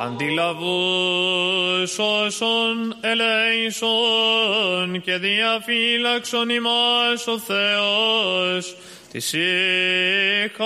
Αντιλαβούς 0.00 1.98
όσων 1.98 2.96
ελέησον 3.00 5.02
και 5.02 5.16
διαφύλαξον 5.16 6.48
ημάς 6.48 7.26
ο 7.26 7.38
Θεός 7.38 8.76
τη 9.16 9.22
συγχωρητή. 9.22 10.60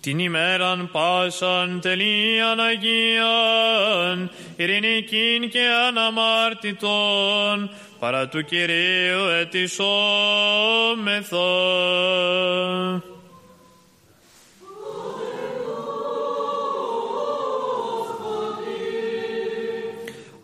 την 0.00 0.18
ημέραν 0.18 0.88
πάσαν 0.92 1.80
τελείαν 1.80 2.60
Αγίαν, 2.60 4.30
ειρηνικήν 4.56 5.50
και 5.50 5.66
αναμάρτητον, 5.88 7.70
παρά 7.98 8.28
του 8.28 8.44
Κυρίου 8.44 9.28
ετισόμεθα. 9.40 9.82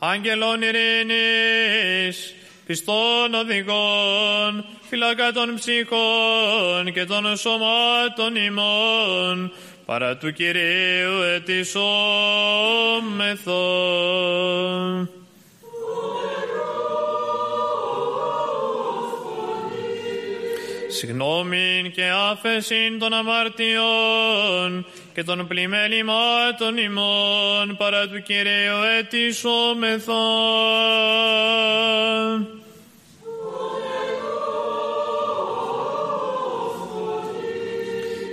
Άγγελον 0.02 0.62
ειρήνης, 0.62 2.34
πιστών 2.66 3.34
οδηγών, 3.34 4.64
φυλακά 4.88 5.32
των 5.32 5.54
ψυχών 5.54 6.92
και 6.92 7.04
των 7.04 7.36
σωμάτων 7.36 8.36
ημών, 8.36 9.52
παρά 9.86 10.16
του 10.16 10.32
Κυρίου 10.32 11.20
ετισόμεθα. 11.34 11.90
Συγνώμην 20.90 21.92
και 21.92 22.04
άφεσιν 22.30 22.98
των 22.98 23.12
αμαρτιών 23.12 24.86
και 25.14 25.24
των 25.24 25.46
πλημέλημάτων 25.46 26.76
ημών 26.76 27.76
παρά 27.76 28.08
του 28.08 28.22
Κυρίου 28.22 28.82
ετισόμεθα. 28.98 30.12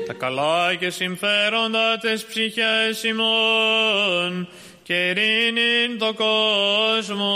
Τα 0.08 0.14
καλά 0.14 0.76
και 0.76 0.90
συμφέροντα 0.90 1.98
τες 2.02 2.26
ψυχές 2.26 3.04
ημών 3.04 4.48
και 4.88 5.08
ειρήνην 5.08 5.98
το 5.98 6.14
κόσμο 6.14 7.36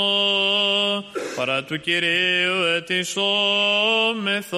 παρά 1.35 1.63
του 1.63 1.79
Κυρίου 1.79 2.63
ετισόμεθα. 2.77 4.57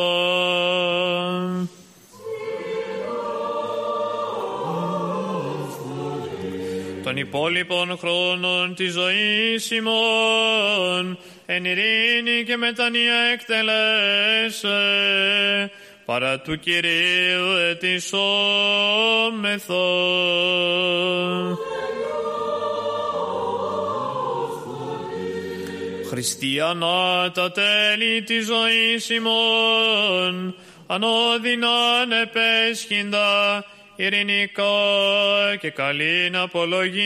Των 7.03 7.17
υπόλοιπων 7.17 7.97
χρόνων 7.97 8.75
της 8.75 8.91
ζωής 8.91 9.71
ημών 9.71 11.17
εν 11.45 11.65
ειρήνη 11.65 12.43
και 12.45 12.57
μετανία 12.57 13.15
εκτελέσε 13.33 14.71
παρά 16.05 16.39
του 16.39 16.59
Κυρίου 16.59 17.55
ετισόμεθα. 17.69 18.13
Χριστιανά 26.14 27.32
τα 27.34 27.51
τέλη 27.51 28.22
της 28.22 28.45
ζωής 28.45 29.09
ημών, 29.09 30.55
ανώδυναν 30.88 32.11
επέσχυντα, 32.22 33.66
ειρηνικά 33.95 34.66
και 35.59 35.70
καλήν 35.70 36.38
απολογίαν, 36.38 37.01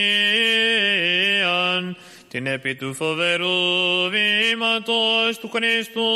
την 2.28 2.46
επί 2.46 2.74
του 2.74 2.94
φοβερού 2.94 4.10
βήματος 4.10 5.38
του 5.40 5.48
Χριστού, 5.48 6.10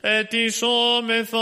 ετισόμεθα. 0.00 1.38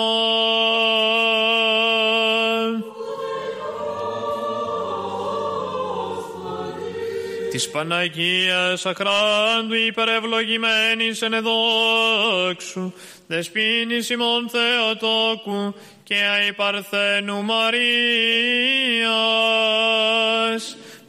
Της 7.57 7.71
Παναγίας 7.71 8.87
Αχράντου 8.87 9.75
υπερευλογημένης 9.87 11.23
εν 11.23 11.33
εδόξου, 11.33 12.93
δεσπίνης 13.27 14.11
ημών 14.11 14.49
Θεοτόκου 14.49 15.75
και 16.03 16.15
αϊπαρθένου 16.15 17.43
Μαρίας, 17.43 17.87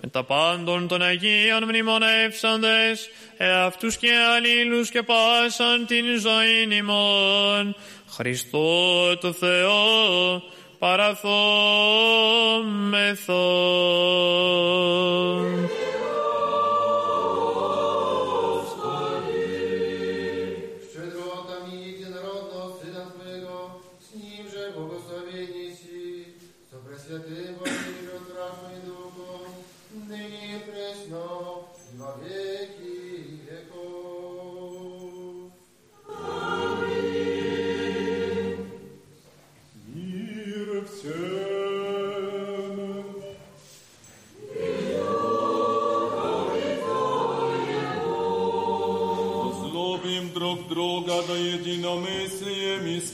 με 0.01 0.09
τα 0.11 0.23
πάντων 0.23 0.87
των 0.87 1.01
Αγίων 1.01 1.63
μνημονεύσαντες, 1.63 3.09
εαυτούς 3.37 3.97
και 3.97 4.11
αλλήλους 4.35 4.89
και 4.89 5.03
πάσαν 5.03 5.85
την 5.85 6.05
ζωή 6.19 6.67
ημών, 6.77 7.75
Χριστό 8.07 9.17
το 9.17 9.31
Θεό, 9.33 10.43
παραθόμεθο. 10.79 11.25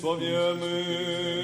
powiemy. 0.04 1.43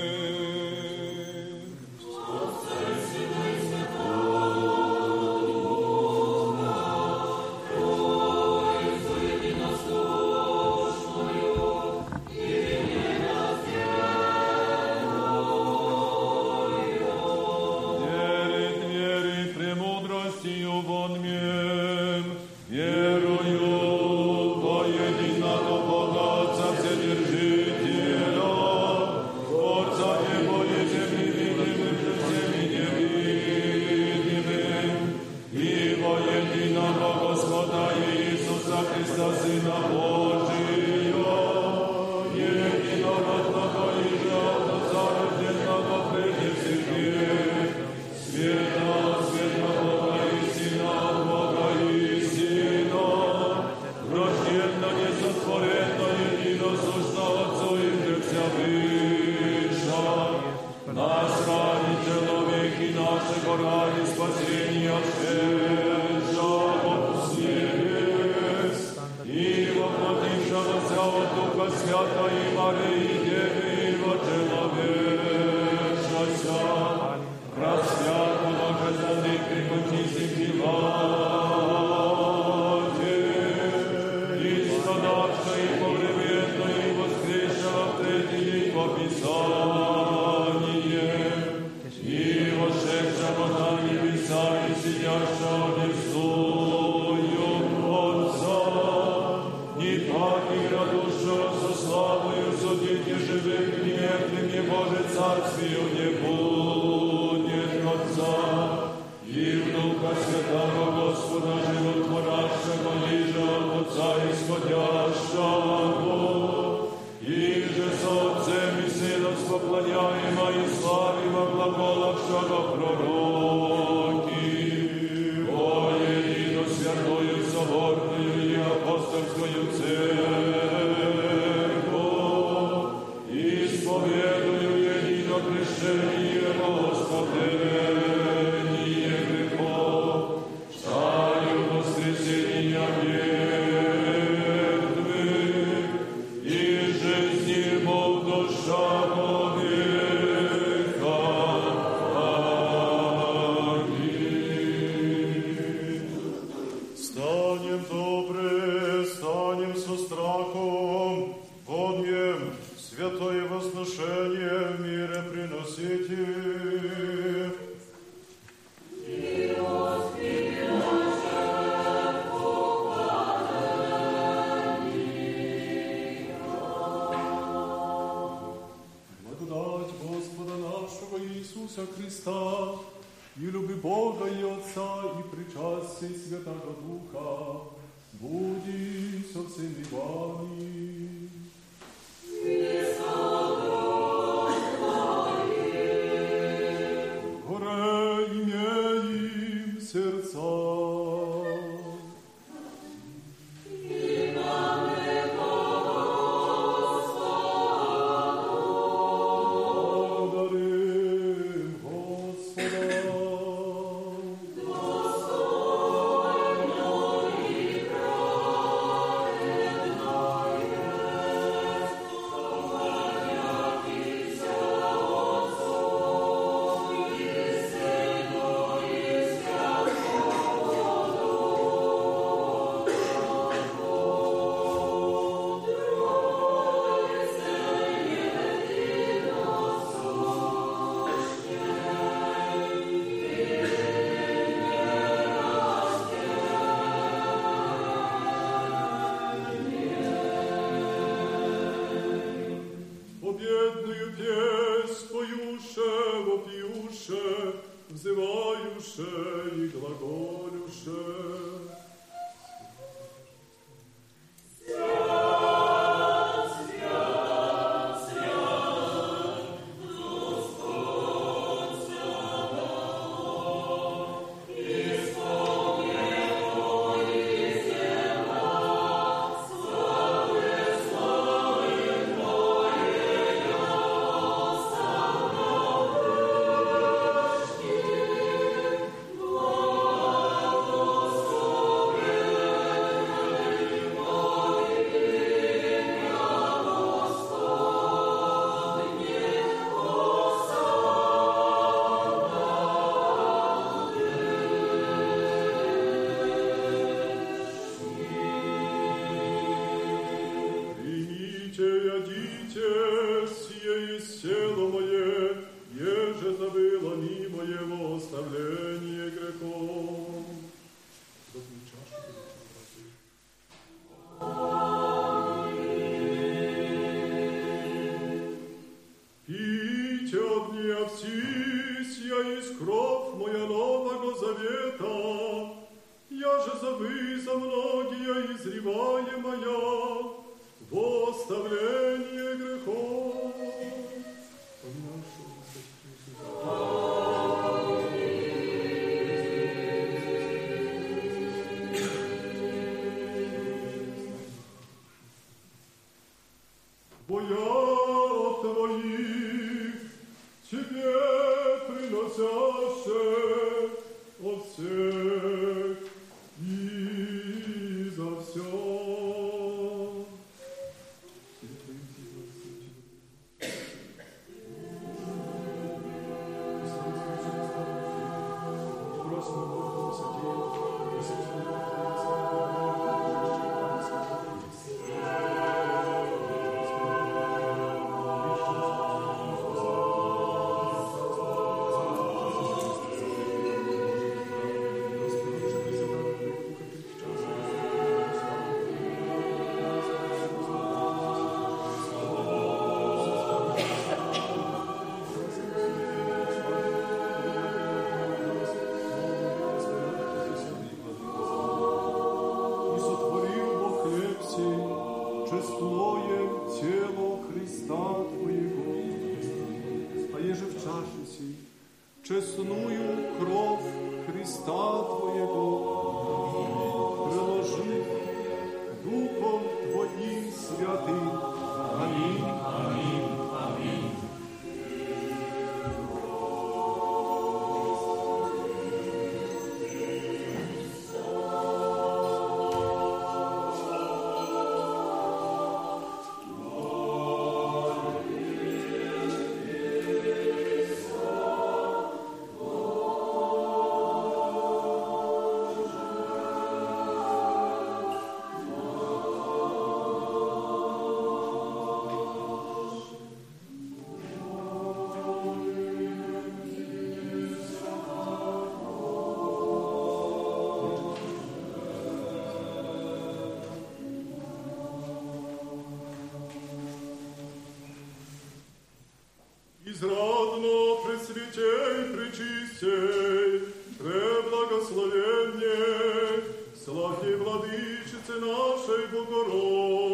израдно 479.79 480.75
пресвятей, 480.83 481.95
пречистей, 481.95 483.31
преблагословенней, 483.77 486.23
слави 486.61 487.13
владычицы 487.15 488.13
нашей 488.19 488.83
Богородицы, 488.87 489.88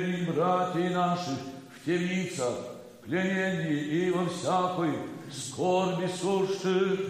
пленений 0.00 0.26
братьев 0.26 0.92
наших 0.92 1.38
в 1.74 1.84
темницах, 1.84 2.54
пленений 3.04 4.06
и 4.06 4.10
во 4.10 4.26
всякой 4.26 4.92
скорби 5.30 6.08
сущих, 6.08 7.00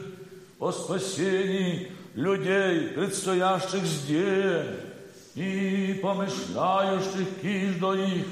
о 0.59 0.73
спасении 0.73 1.91
людей, 2.15 2.89
предстоящих 2.89 3.85
здесь, 3.85 4.67
и 5.35 5.99
помышляющих 6.03 7.41
киждо 7.41 7.95
их 7.95 8.27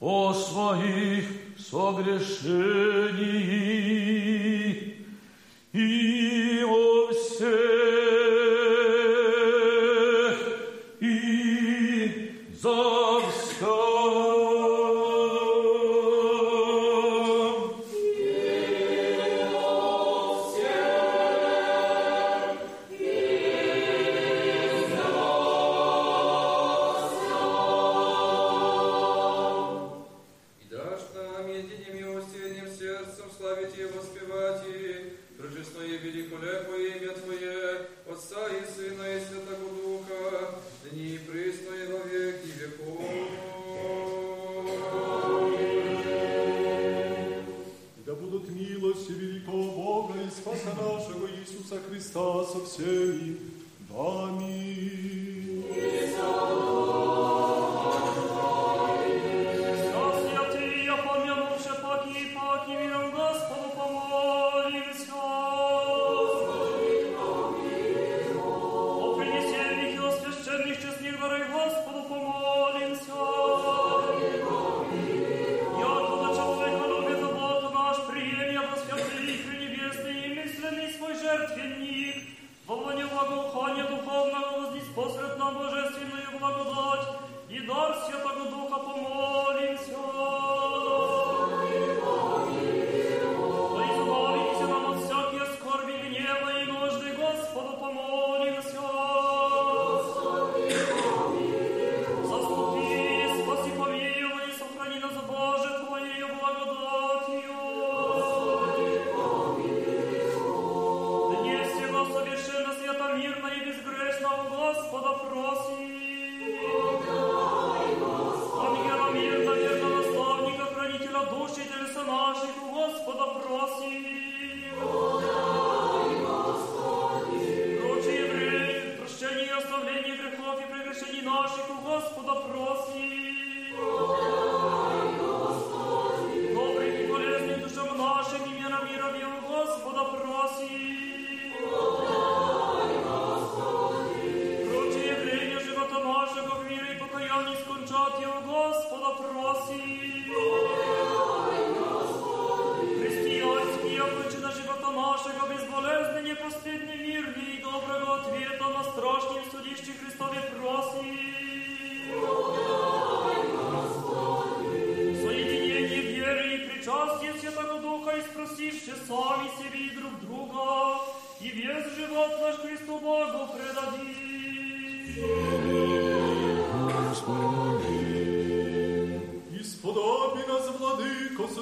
о 0.00 0.32
своих 0.32 1.24
согрешениях. 1.58 2.54
И 5.72 6.62
о 6.64 7.10
всех 7.12 7.73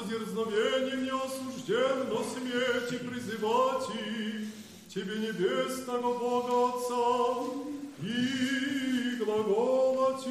за 0.02 0.08
дерзновением 0.08 1.04
не 1.04 1.10
осужден 1.10 2.08
на 2.08 2.22
смерти 2.24 2.98
призывать 3.04 3.88
и 3.94 4.48
Тебе 4.88 5.18
небесного 5.18 6.18
Бога 6.18 6.76
Отца 6.76 7.50
и 8.02 9.16
глаголать 9.24 10.26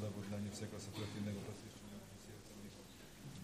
тела 0.00 0.10
в 0.10 0.56
всякого 0.56 0.80
сопротивного 0.80 1.36
посвящения 1.44 2.00
сердца 2.24 2.52
моего. 2.56 2.80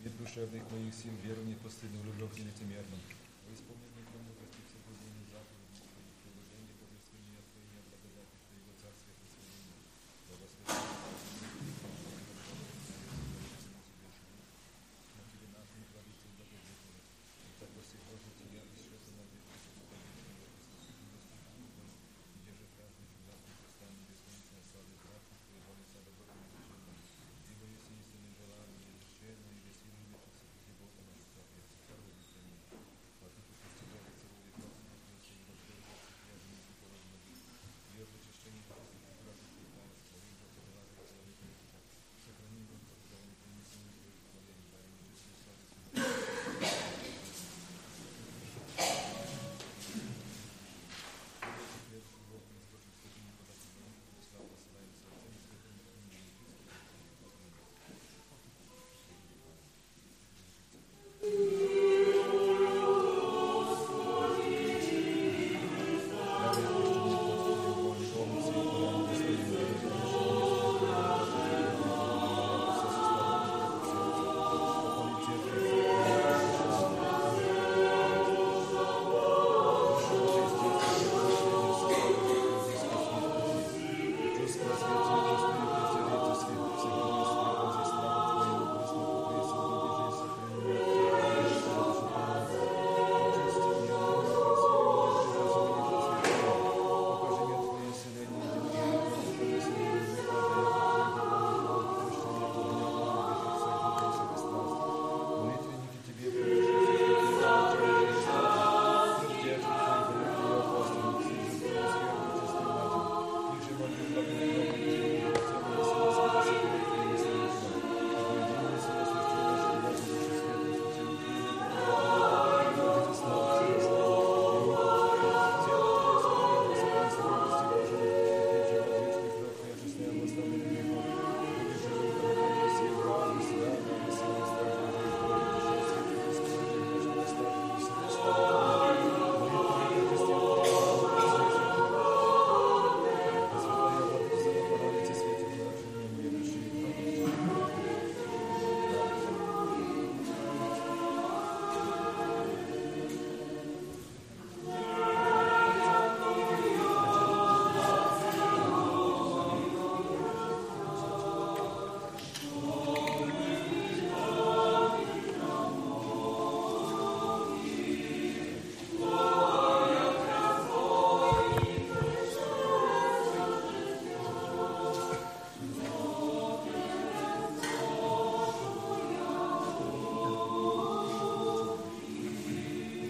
Мир 0.03 0.13
душевных 0.17 0.63
моих 0.73 0.95
сил, 0.95 1.13
веру 1.23 1.43
непостыдную, 1.43 2.05
любовь 2.05 2.39
нелицемерную. 2.39 3.03
Во 3.13 3.16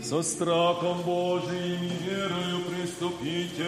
Со 0.06 0.24
страхом 0.24 1.02
Божиим 1.04 1.84
и 1.84 2.10
верою 2.10 2.66
приступите. 2.68 3.64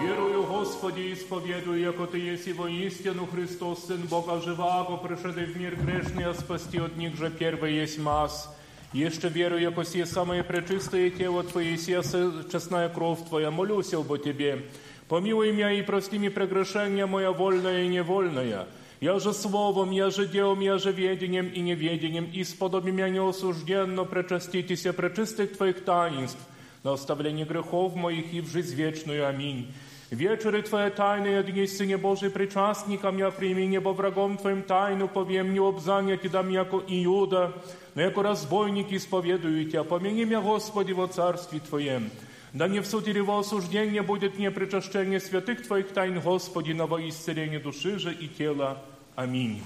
Верую, 0.00 0.42
Господи, 0.44 1.12
исповедую, 1.12 1.80
яко 1.80 2.06
Ты 2.06 2.18
есть 2.18 2.46
его 2.46 2.66
истину, 2.66 3.26
Христос, 3.26 3.86
Сын 3.86 4.02
Бога 4.06 4.40
живаго, 4.40 4.96
пришедший 4.96 5.46
в 5.46 5.56
мир 5.56 5.76
грешный, 5.76 6.24
а 6.24 6.34
спасти 6.34 6.78
от 6.78 6.96
них 6.96 7.16
же 7.16 7.30
первый 7.30 7.74
есть 7.74 7.98
мас. 7.98 8.53
Еще 8.94 9.28
верую, 9.28 9.62
яко 9.62 9.84
сие 9.84 10.04
самое 10.04 10.42
пречистое 10.42 11.10
тело 11.10 11.44
Твое, 11.44 11.78
сия 11.78 12.02
честная 12.02 12.88
кровь 12.88 13.20
Твоя, 13.28 13.50
молюсь 13.50 13.94
об 13.94 14.16
Тебе. 14.18 14.64
Помилуй 15.08 15.52
меня 15.52 15.72
и 15.72 15.82
прости 15.82 16.18
мне 16.18 16.30
прегрешения 16.30 17.06
моя 17.06 17.30
вольная 17.30 17.84
и 17.84 17.88
невольная. 17.88 18.66
Я 19.00 19.18
же 19.18 19.32
словом, 19.32 19.92
я 19.92 20.10
же 20.10 20.26
делом, 20.26 20.60
я 20.60 20.76
же 20.78 20.92
ведением 20.92 21.48
и 21.48 21.60
неведением, 21.60 22.28
и 22.32 22.44
сподоби 22.44 22.90
меня 22.90 23.08
неосужденно 23.08 24.04
пречаститеся 24.04 24.92
пречистых 24.92 25.56
Твоих 25.56 25.84
таинств, 25.84 26.38
на 26.82 26.92
оставление 26.92 27.46
грехов 27.46 27.94
моих 27.94 28.32
и 28.34 28.40
в 28.40 28.50
жизнь 28.50 28.74
вечную. 28.74 29.26
Аминь. 29.26 29.72
Вечеры 30.10 30.62
Твоя 30.62 30.90
тайны, 30.90 31.36
однесь 31.36 31.76
Сыне 31.76 31.96
Божий, 31.96 32.30
причастником 32.30 33.16
я 33.18 33.30
прими, 33.30 33.66
небо 33.66 33.90
врагом 33.90 34.38
Твоим 34.38 34.62
тайну 34.62 35.06
повем, 35.06 35.52
не 35.52 35.60
обзанять 35.60 36.24
и 36.24 36.28
дам 36.28 36.48
яко 36.50 36.82
Иуда, 36.88 37.52
но 37.94 38.02
яко 38.02 38.22
разбойник 38.22 38.90
исповедую 38.90 39.66
Тебя, 39.66 39.84
помяни 39.84 40.24
меня, 40.24 40.40
Господи, 40.40 40.90
во 40.90 41.06
Царстве 41.06 41.60
Твоем. 41.60 42.10
Да 42.52 42.66
не 42.66 42.80
в 42.80 42.86
суд 42.86 43.06
или 43.06 43.20
во 43.20 43.38
осуждение 43.38 44.02
будет 44.02 44.36
мне 44.36 44.50
причащение 44.50 45.20
святых 45.20 45.64
Твоих 45.64 45.92
тайн, 45.92 46.20
Господи, 46.20 46.72
на 46.72 46.86
во 46.86 47.00
исцеление 47.00 47.60
души 47.60 48.00
же 48.00 48.12
и 48.12 48.26
тела. 48.26 48.82
Аминь. 49.14 49.62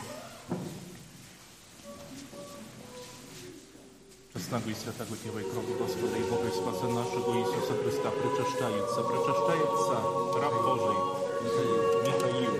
Честного 4.35 4.69
и 4.69 4.75
святого 4.75 5.17
тела 5.23 5.39
и 5.39 5.51
крови 5.51 5.79
Господа 5.79 6.17
и 6.19 6.25
Бога 6.27 6.49
и 6.49 6.51
Спаса 6.51 6.87
нашего 6.91 7.39
Иисуса 7.39 7.75
Христа 7.79 8.11
причащается, 8.11 9.03
причащается 9.07 9.95
раб 10.43 10.55
Божий 10.67 10.99
Михаил, 11.45 12.03
Михаил 12.03 12.55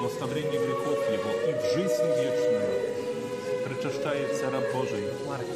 в 0.00 0.06
оставлении 0.06 0.58
грехов 0.58 0.98
его 1.10 1.30
и 1.44 1.52
в 1.58 1.62
жизнь 1.74 2.06
вечную 2.22 2.90
причащается 3.66 4.50
раб 4.50 4.64
Божий 4.72 5.10
Марк, 5.26 5.46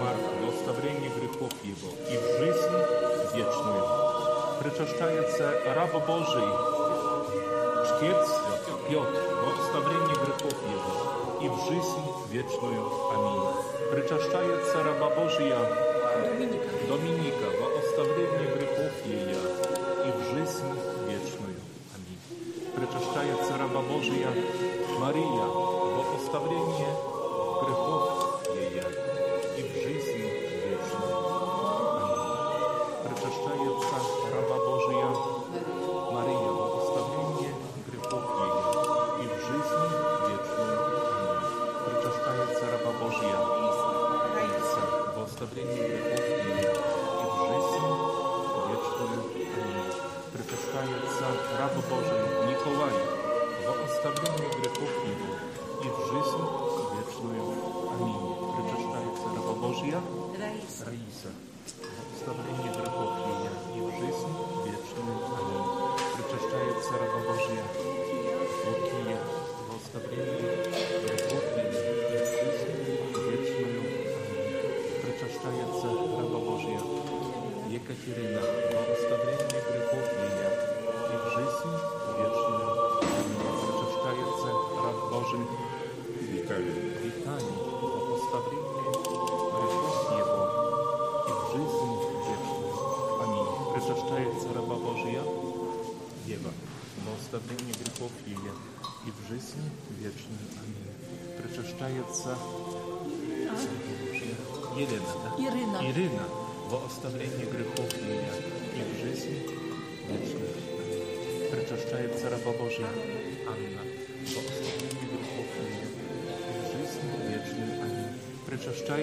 Марк 0.00 0.20
в 0.42 0.48
оставлении 0.48 1.08
грехов 1.08 1.52
его 1.62 1.90
и 2.10 2.16
в 2.18 2.26
жизнь 2.42 2.76
вечную 3.36 3.84
причащается 4.60 5.62
раб 5.74 5.92
Божий 6.06 6.50
Чтец 7.86 8.28
Петр 8.88 9.14
в 9.14 9.60
оставлении 9.60 10.14
грехов 10.14 10.56
его 10.70 11.27
и 11.41 11.47
в 11.47 11.55
жизнь 11.67 12.03
вечную. 12.31 12.91
Аминь. 13.13 13.39
Причащает 13.91 14.75
раба 14.75 15.09
Божия 15.15 15.57
Доминика. 16.23 16.69
Доминика 16.87 17.47
во 17.61 17.79
оставление 17.79 18.47
грехов 18.55 18.93
ее 19.05 19.41
и 20.05 20.11
в 20.11 20.19
жизнь 20.33 20.71
вечную. 21.07 21.59
Аминь. 21.95 22.19
Причащает 22.75 23.39
раба 23.57 23.81
Божия 23.81 24.31
Мария 24.99 25.45
во 25.45 26.15
оставление 26.17 26.93
грехов 27.63 28.41
ее 28.55 28.85
и 29.57 29.61
в 29.61 29.73
жизнь 29.81 30.19
вечную. 30.67 31.17
Аминь. 32.01 32.35
Причащается 33.05 33.95
раба 34.35 34.57
Божия 34.65 34.78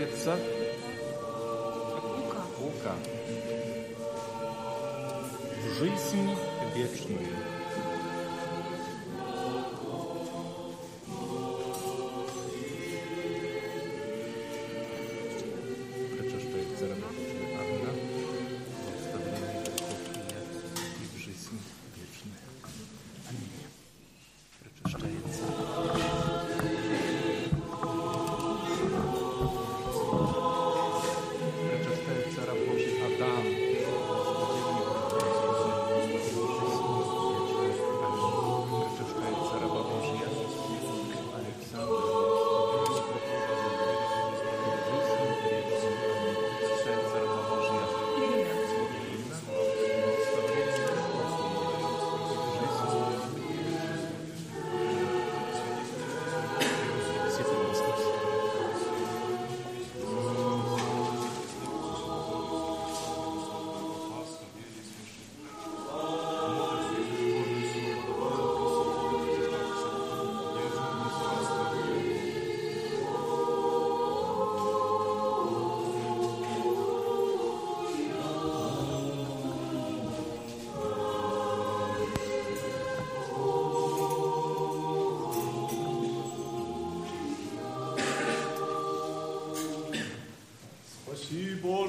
называется? 0.07 0.39
Ука. 2.19 2.43
Ука. 2.61 2.95
Жизнь 5.78 6.31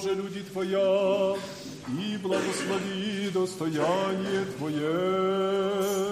Боже, 0.07 0.21
люди 0.21 0.41
Твоя, 0.51 1.35
и 1.87 2.17
благослови 2.17 3.29
достояние 3.33 4.45
Твое. 4.57 6.06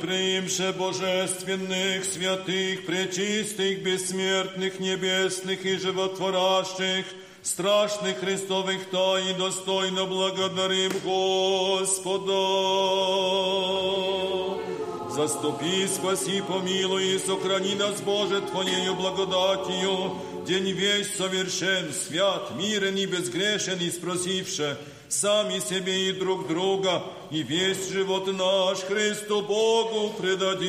преимше 0.00 0.72
божественных, 0.72 2.04
святых, 2.04 2.86
пречистых, 2.86 3.82
бессмертных, 3.82 4.80
небесных 4.80 5.64
и 5.64 5.76
животворящих, 5.76 7.06
страшных 7.42 8.18
Христовых 8.20 8.90
тайн, 8.90 9.36
достойно 9.38 10.04
благодарим 10.04 10.92
Господа. 11.04 12.34
Заступи, 15.10 15.86
спаси, 15.88 16.42
помилуй 16.42 17.14
и 17.14 17.18
сохрани 17.18 17.74
нас, 17.74 18.00
Боже, 18.02 18.40
Твоею 18.40 18.94
благодатью, 18.94 20.16
день 20.46 20.70
весь 20.70 21.14
совершен, 21.16 21.92
свят, 21.92 22.52
мирен 22.56 22.96
и 22.96 23.06
безгрешен, 23.06 23.78
и 23.80 23.90
спросивше, 23.90 24.78
сами 25.08 25.58
себе 25.58 26.10
и 26.10 26.12
друг 26.12 26.46
друга, 26.48 27.02
и 27.30 27.42
весь 27.42 27.90
живот 27.90 28.26
наш 28.26 28.78
Христу 28.80 29.42
Богу 29.42 30.14
предадим. 30.18 30.68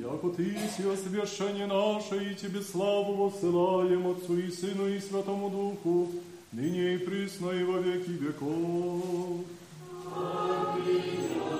Яко 0.00 0.30
Ты 0.36 0.56
си 0.76 0.82
освящение 0.82 1.66
наше, 1.66 2.16
и 2.32 2.34
Тебе 2.34 2.60
славу 2.62 3.14
воссылаем 3.14 4.06
Отцу 4.08 4.38
и 4.38 4.50
Сыну 4.50 4.88
и 4.88 4.98
Святому 5.00 5.48
Духу, 5.50 6.10
ныне 6.52 6.94
и 6.94 6.98
присно 6.98 7.50
и 7.50 7.62
во 7.62 7.78
веки 7.78 8.10
веков. 8.10 9.44
С 10.04 11.57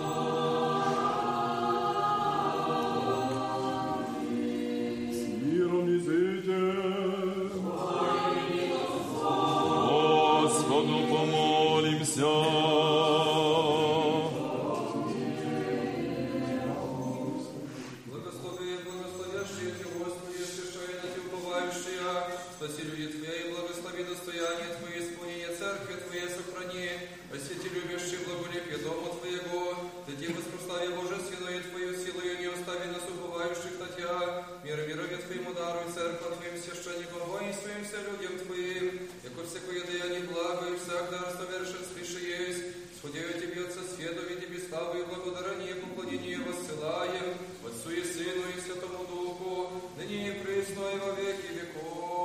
Oh. 51.77 52.18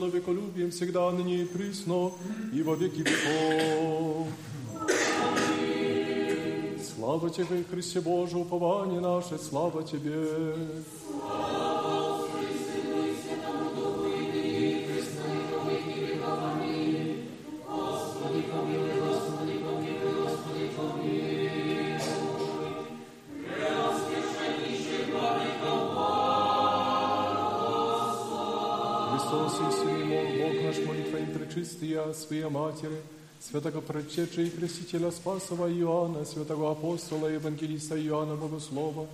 Человеколюбием 0.00 0.70
всегда 0.70 1.10
ныне 1.10 1.42
и 1.42 1.44
присно, 1.44 2.12
и 2.54 2.62
во 2.62 2.74
веки 2.74 3.00
веков. 3.00 4.28
Слава 6.94 7.28
Тебе, 7.28 7.64
Христе 7.70 8.00
Боже, 8.00 8.38
упование 8.38 9.00
наше, 9.00 9.38
слава 9.38 9.82
Тебе. 9.82 10.54
Матери, 32.80 33.02
святого 33.40 33.80
Предчеча 33.80 34.42
и 34.42 34.50
Крестителя 34.50 35.10
Спасова 35.10 35.70
Иоанна, 35.70 36.24
святого 36.24 36.72
апостола 36.72 37.28
и 37.30 37.34
евангелиста 37.34 38.00
Иоанна 38.00 38.36
Богослова, 38.36 39.06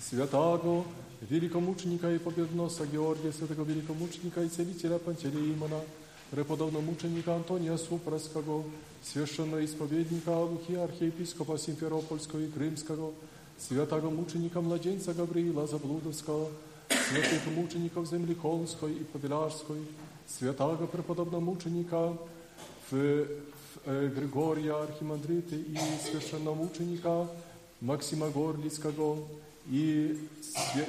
святого 0.00 0.84
великомученика 1.28 2.14
и 2.14 2.18
победоноса 2.18 2.86
Георгия, 2.86 3.32
святого 3.32 3.64
великомученика 3.64 4.42
и 4.42 4.48
целителя 4.48 4.98
Пантелеимона, 4.98 5.80
преподобного 6.30 6.82
мученика 6.82 7.34
Антония 7.34 7.76
Супраского, 7.76 8.64
священного 9.02 9.64
исповедника 9.64 10.30
Луки, 10.30 10.74
архиепископа 10.74 11.58
Симферопольского 11.58 12.40
и 12.40 12.50
Крымского, 12.50 13.12
святого 13.58 14.08
мученика 14.08 14.60
младенца 14.62 15.12
Гавриила 15.12 15.66
Заблудовского, 15.66 16.48
святых 16.88 17.54
мучеников 17.54 18.08
земли 18.08 18.34
Холмской 18.34 18.92
и 18.92 19.04
Подляжской, 19.04 19.80
святого 20.26 20.86
преподобного 20.86 21.40
мученика 21.40 22.16
w, 22.92 23.26
w 23.74 23.88
e, 23.88 24.08
Gregoria 24.08 24.76
Archimandryty 24.76 25.56
i 25.56 26.08
święczennomóczenika 26.08 27.26
Maksima 27.82 28.30
Gorlickiego 28.30 29.16
i, 29.70 30.14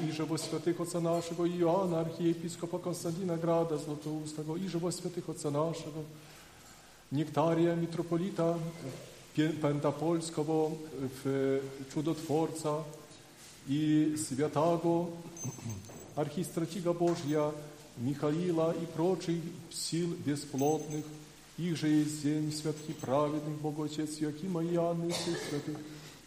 i 0.10 0.12
żywo 0.12 0.38
świętych 0.38 0.82
Otca 0.82 1.00
naszego 1.02 1.46
i 1.46 1.58
Joana, 1.58 1.98
archiepiskopa 1.98 2.80
Konstantina 2.80 3.38
Grada 3.38 3.78
z 3.78 3.86
Złotoustego 3.86 4.58
i 4.58 4.70
żywo 4.70 4.92
świętych 4.92 5.30
Otca 5.30 5.52
naszego, 5.52 6.04
Nektaria 7.12 7.76
Mitropolita 7.76 8.56
Pentapolskiego, 9.62 10.72
Czudotworca 11.94 12.84
i 13.70 14.14
Świętego 14.26 15.06
Archistratiga 16.16 16.94
Bożja 16.94 17.52
Michaila 18.04 18.74
i 18.84 18.88
proczych 18.88 19.42
sił 19.70 20.08
bezplotnych 20.26 21.21
их 21.62 21.78
же 21.78 21.88
есть 21.88 22.24
земь 22.24 22.52
святых 22.52 22.90
и 22.90 22.94
праведных, 22.94 23.56
Бог 23.62 23.80
Отец 23.86 24.18
Якима 24.18 24.64
и 24.64 24.76
и 24.76 25.12
всех 25.12 25.38
святых, 25.50 25.78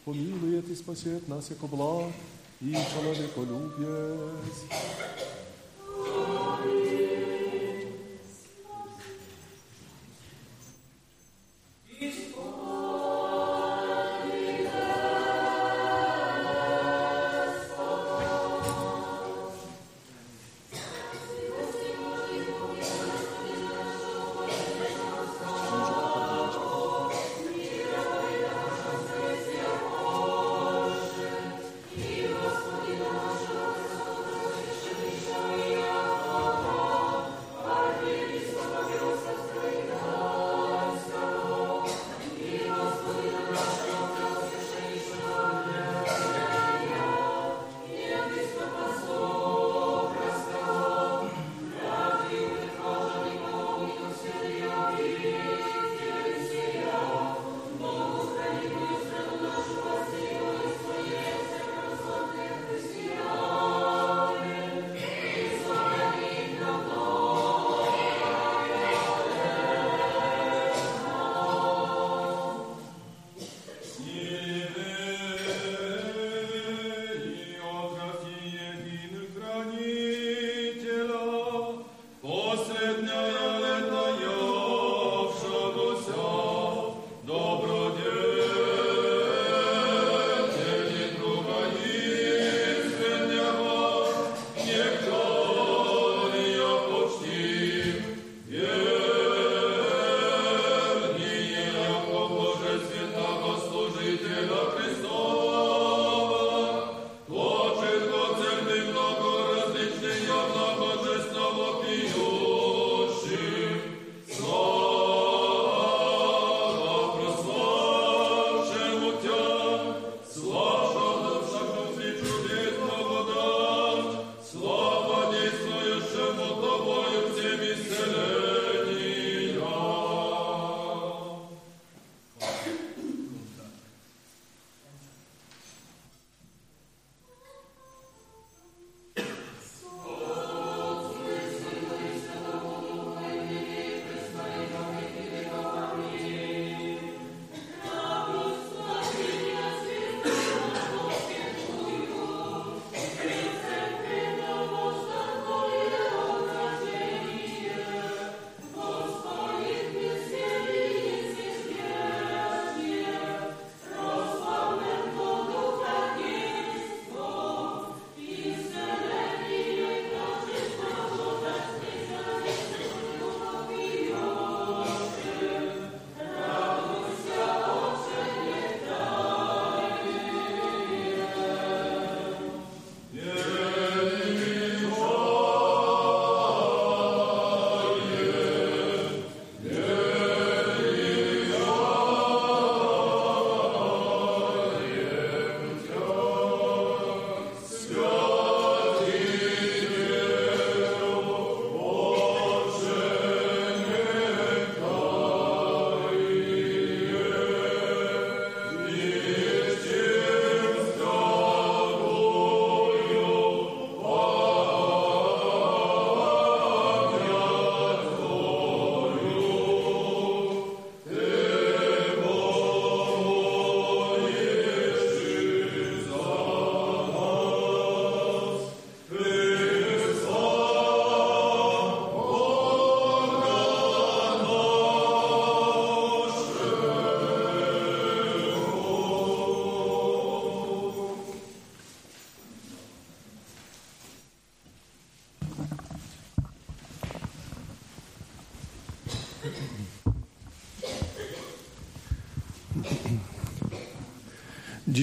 помилует 0.05 0.69
и 0.69 0.75
спасет 0.75 1.27
нас, 1.29 1.51
яко 1.51 1.67
благ 1.67 2.13
и 2.61 2.73
человеколюбец. 2.73 4.29
Господи, 5.87 7.04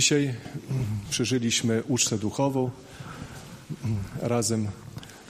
Dzisiaj 0.01 0.33
przeżyliśmy 1.09 1.83
ucztę 1.83 2.17
duchową 2.17 2.71
razem 4.21 4.67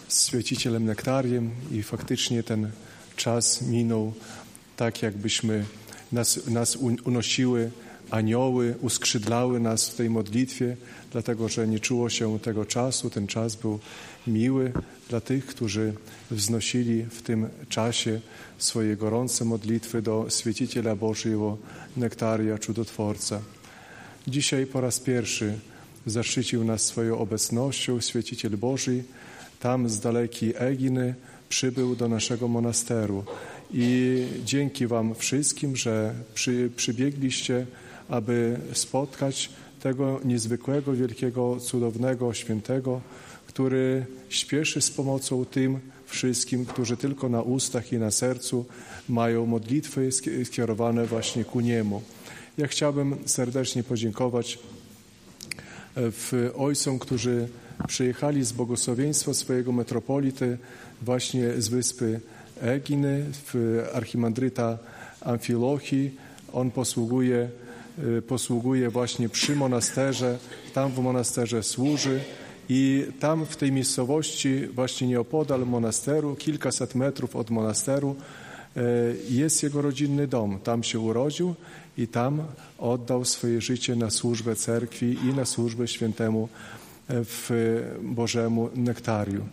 z 0.07 0.27
święcicielem 0.27 0.85
Nektariem 0.85 1.51
i 1.71 1.83
faktycznie 1.83 2.43
ten 2.43 2.71
czas 3.15 3.61
minął 3.61 4.13
tak, 4.77 5.01
jakbyśmy 5.01 5.65
nas, 6.11 6.47
nas 6.47 6.75
unosiły 7.05 7.71
anioły, 8.09 8.75
uskrzydlały 8.81 9.59
nas 9.59 9.89
w 9.89 9.95
tej 9.95 10.09
modlitwie, 10.09 10.77
dlatego 11.11 11.49
że 11.49 11.67
nie 11.67 11.79
czuło 11.79 12.09
się 12.09 12.39
tego 12.39 12.65
czasu. 12.65 13.09
Ten 13.09 13.27
czas 13.27 13.55
był 13.55 13.79
miły 14.27 14.73
dla 15.09 15.21
tych, 15.21 15.45
którzy 15.45 15.93
wznosili 16.31 17.03
w 17.03 17.21
tym 17.21 17.49
czasie 17.69 18.21
swoje 18.57 18.97
gorące 18.97 19.45
modlitwy 19.45 20.01
do 20.01 20.27
Święciciela 20.29 20.95
Bożego, 20.95 21.57
Nektaria, 21.97 22.57
Cudotworca. 22.57 23.41
Dzisiaj 24.27 24.65
po 24.65 24.81
raz 24.81 24.99
pierwszy 24.99 25.59
zaszczycił 26.05 26.63
nas 26.63 26.81
swoją 26.81 27.17
obecnością 27.17 28.01
Święciciel 28.01 28.57
Boży. 28.57 29.03
Tam 29.59 29.89
z 29.89 29.99
dalekiej 29.99 30.53
Eginy 30.57 31.15
przybył 31.49 31.95
do 31.95 32.07
naszego 32.07 32.47
monasteru. 32.47 33.23
I 33.73 34.17
dzięki 34.45 34.87
Wam 34.87 35.15
wszystkim, 35.15 35.75
że 35.75 36.13
przy, 36.33 36.69
przybiegliście, 36.75 37.65
aby 38.09 38.59
spotkać 38.73 39.49
tego 39.79 40.19
niezwykłego, 40.25 40.93
wielkiego, 40.93 41.59
cudownego, 41.59 42.33
świętego, 42.33 43.01
który 43.47 44.05
śpieszy 44.29 44.81
z 44.81 44.91
pomocą 44.91 45.45
tym 45.45 45.79
wszystkim, 46.05 46.65
którzy 46.65 46.97
tylko 46.97 47.29
na 47.29 47.41
ustach 47.41 47.93
i 47.93 47.97
na 47.97 48.11
sercu 48.11 48.65
mają 49.09 49.45
modlitwy 49.45 50.09
skierowane 50.43 51.05
właśnie 51.05 51.45
ku 51.45 51.59
Niemu. 51.59 52.01
Ja 52.57 52.67
chciałbym 52.67 53.15
serdecznie 53.25 53.83
podziękować 53.83 54.59
w 55.95 56.51
ojcom, 56.57 56.99
którzy 56.99 57.47
przyjechali 57.87 58.43
z 58.43 58.51
błogosławieństwa 58.51 59.33
swojego 59.33 59.71
metropolity 59.71 60.57
właśnie 61.01 61.61
z 61.61 61.67
wyspy 61.67 62.19
Eginy, 62.61 63.25
w 63.31 63.83
archimandryta 63.93 64.77
Amfilochii. 65.21 66.11
On 66.53 66.71
posługuje, 66.71 67.49
posługuje 68.27 68.89
właśnie 68.89 69.29
przy 69.29 69.55
monasterze, 69.55 70.37
tam 70.73 70.91
w 70.91 70.99
monasterze 70.99 71.63
służy 71.63 72.19
i 72.69 73.05
tam 73.19 73.45
w 73.45 73.55
tej 73.55 73.71
miejscowości, 73.71 74.67
właśnie 74.67 75.07
nieopodal 75.07 75.65
monasteru, 75.65 76.35
kilkaset 76.35 76.95
metrów 76.95 77.35
od 77.35 77.49
monasteru, 77.49 78.15
jest 79.29 79.63
jego 79.63 79.81
rodzinny 79.81 80.27
dom. 80.27 80.59
Tam 80.63 80.83
się 80.83 80.99
urodził 80.99 81.55
i 81.97 82.07
tam 82.07 82.43
oddał 82.77 83.25
swoje 83.25 83.61
życie 83.61 83.95
na 83.95 84.09
służbę 84.09 84.55
cerkwi 84.55 85.17
i 85.29 85.33
na 85.33 85.45
służbę 85.45 85.87
świętemu 85.87 86.49
w 87.09 87.49
Bożemu 88.01 88.69
Nektariu. 88.75 89.45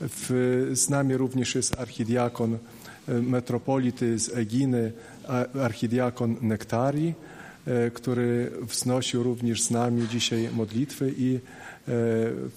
W, 0.00 0.70
z 0.74 0.88
nami 0.88 1.16
również 1.16 1.54
jest 1.54 1.80
archidiakon 1.80 2.58
metropolity 3.08 4.18
z 4.18 4.36
Eginy, 4.36 4.92
archidiakon 5.62 6.36
Nektarii, 6.42 7.14
który 7.94 8.50
wznosił 8.62 9.22
również 9.22 9.62
z 9.62 9.70
nami 9.70 10.08
dzisiaj 10.08 10.48
modlitwy 10.52 11.14
i 11.18 11.40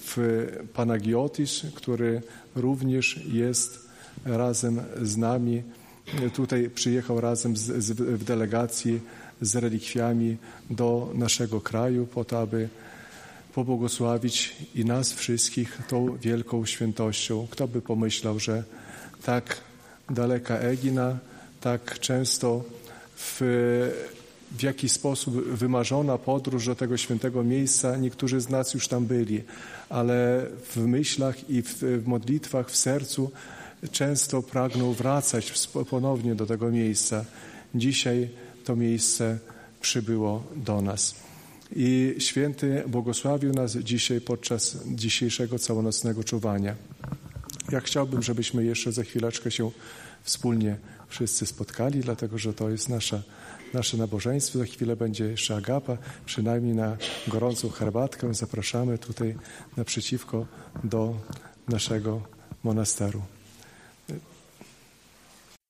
w 0.05 0.47
Panagiotis, 0.73 1.61
który 1.75 2.21
również 2.55 3.25
jest 3.25 3.89
razem 4.25 4.81
z 5.01 5.17
nami. 5.17 5.63
Tutaj 6.33 6.69
przyjechał 6.69 7.21
razem 7.21 7.57
z, 7.57 7.83
z, 7.83 7.91
w 7.91 8.23
delegacji 8.23 8.99
z 9.41 9.55
relikwiami 9.55 10.37
do 10.69 11.11
naszego 11.13 11.61
kraju, 11.61 12.07
po 12.07 12.25
to, 12.25 12.39
aby 12.39 12.69
pobłogosławić 13.53 14.55
i 14.75 14.85
nas 14.85 15.13
wszystkich 15.13 15.79
tą 15.87 16.17
wielką 16.17 16.65
świętością. 16.65 17.47
Kto 17.51 17.67
by 17.67 17.81
pomyślał, 17.81 18.39
że 18.39 18.63
tak 19.23 19.57
daleka 20.09 20.57
Egina, 20.57 21.17
tak 21.61 21.99
często 21.99 22.63
w, 23.15 23.37
w 24.57 24.63
jakiś 24.63 24.91
sposób 24.91 25.35
wymarzona 25.35 26.17
podróż 26.17 26.65
do 26.65 26.75
tego 26.75 26.97
świętego 26.97 27.43
miejsca. 27.43 27.97
Niektórzy 27.97 28.41
z 28.41 28.49
nas 28.49 28.73
już 28.73 28.87
tam 28.87 29.05
byli, 29.05 29.43
ale 29.89 30.45
w 30.75 30.77
myślach 30.77 31.49
i 31.49 31.61
w, 31.61 31.73
w 31.73 32.07
modlitwach, 32.07 32.69
w 32.69 32.75
sercu 32.75 33.31
często 33.91 34.43
pragną 34.43 34.93
wracać 34.93 35.67
ponownie 35.89 36.35
do 36.35 36.45
tego 36.45 36.71
miejsca. 36.71 37.25
Dzisiaj 37.75 38.29
to 38.65 38.75
miejsce 38.75 39.39
przybyło 39.81 40.43
do 40.55 40.81
nas. 40.81 41.15
I 41.75 42.15
święty 42.19 42.83
błogosławił 42.87 43.53
nas 43.53 43.77
dzisiaj 43.77 44.21
podczas 44.21 44.77
dzisiejszego 44.85 45.59
całonocnego 45.59 46.23
czuwania. 46.23 46.75
Ja 47.71 47.79
chciałbym, 47.79 48.23
żebyśmy 48.23 48.65
jeszcze 48.65 48.91
za 48.91 49.03
chwileczkę 49.03 49.51
się 49.51 49.71
wspólnie 50.23 50.77
wszyscy 51.07 51.45
spotkali, 51.45 51.99
dlatego 51.99 52.37
że 52.37 52.53
to 52.53 52.69
jest 52.69 52.89
nasza, 52.89 53.21
nasze 53.73 53.97
nabożeństwo. 53.97 54.59
Za 54.59 54.65
chwilę 54.65 54.95
będzie 54.95 55.25
jeszcze 55.25 55.55
agapa, 55.55 55.97
przynajmniej 56.25 56.75
na 56.75 56.97
gorącą 57.27 57.69
herbatkę. 57.69 58.33
Zapraszamy 58.33 58.97
tutaj 58.97 59.35
naprzeciwko 59.77 60.45
do 60.83 61.15
naszego 61.67 62.21
monasteru. 62.63 63.21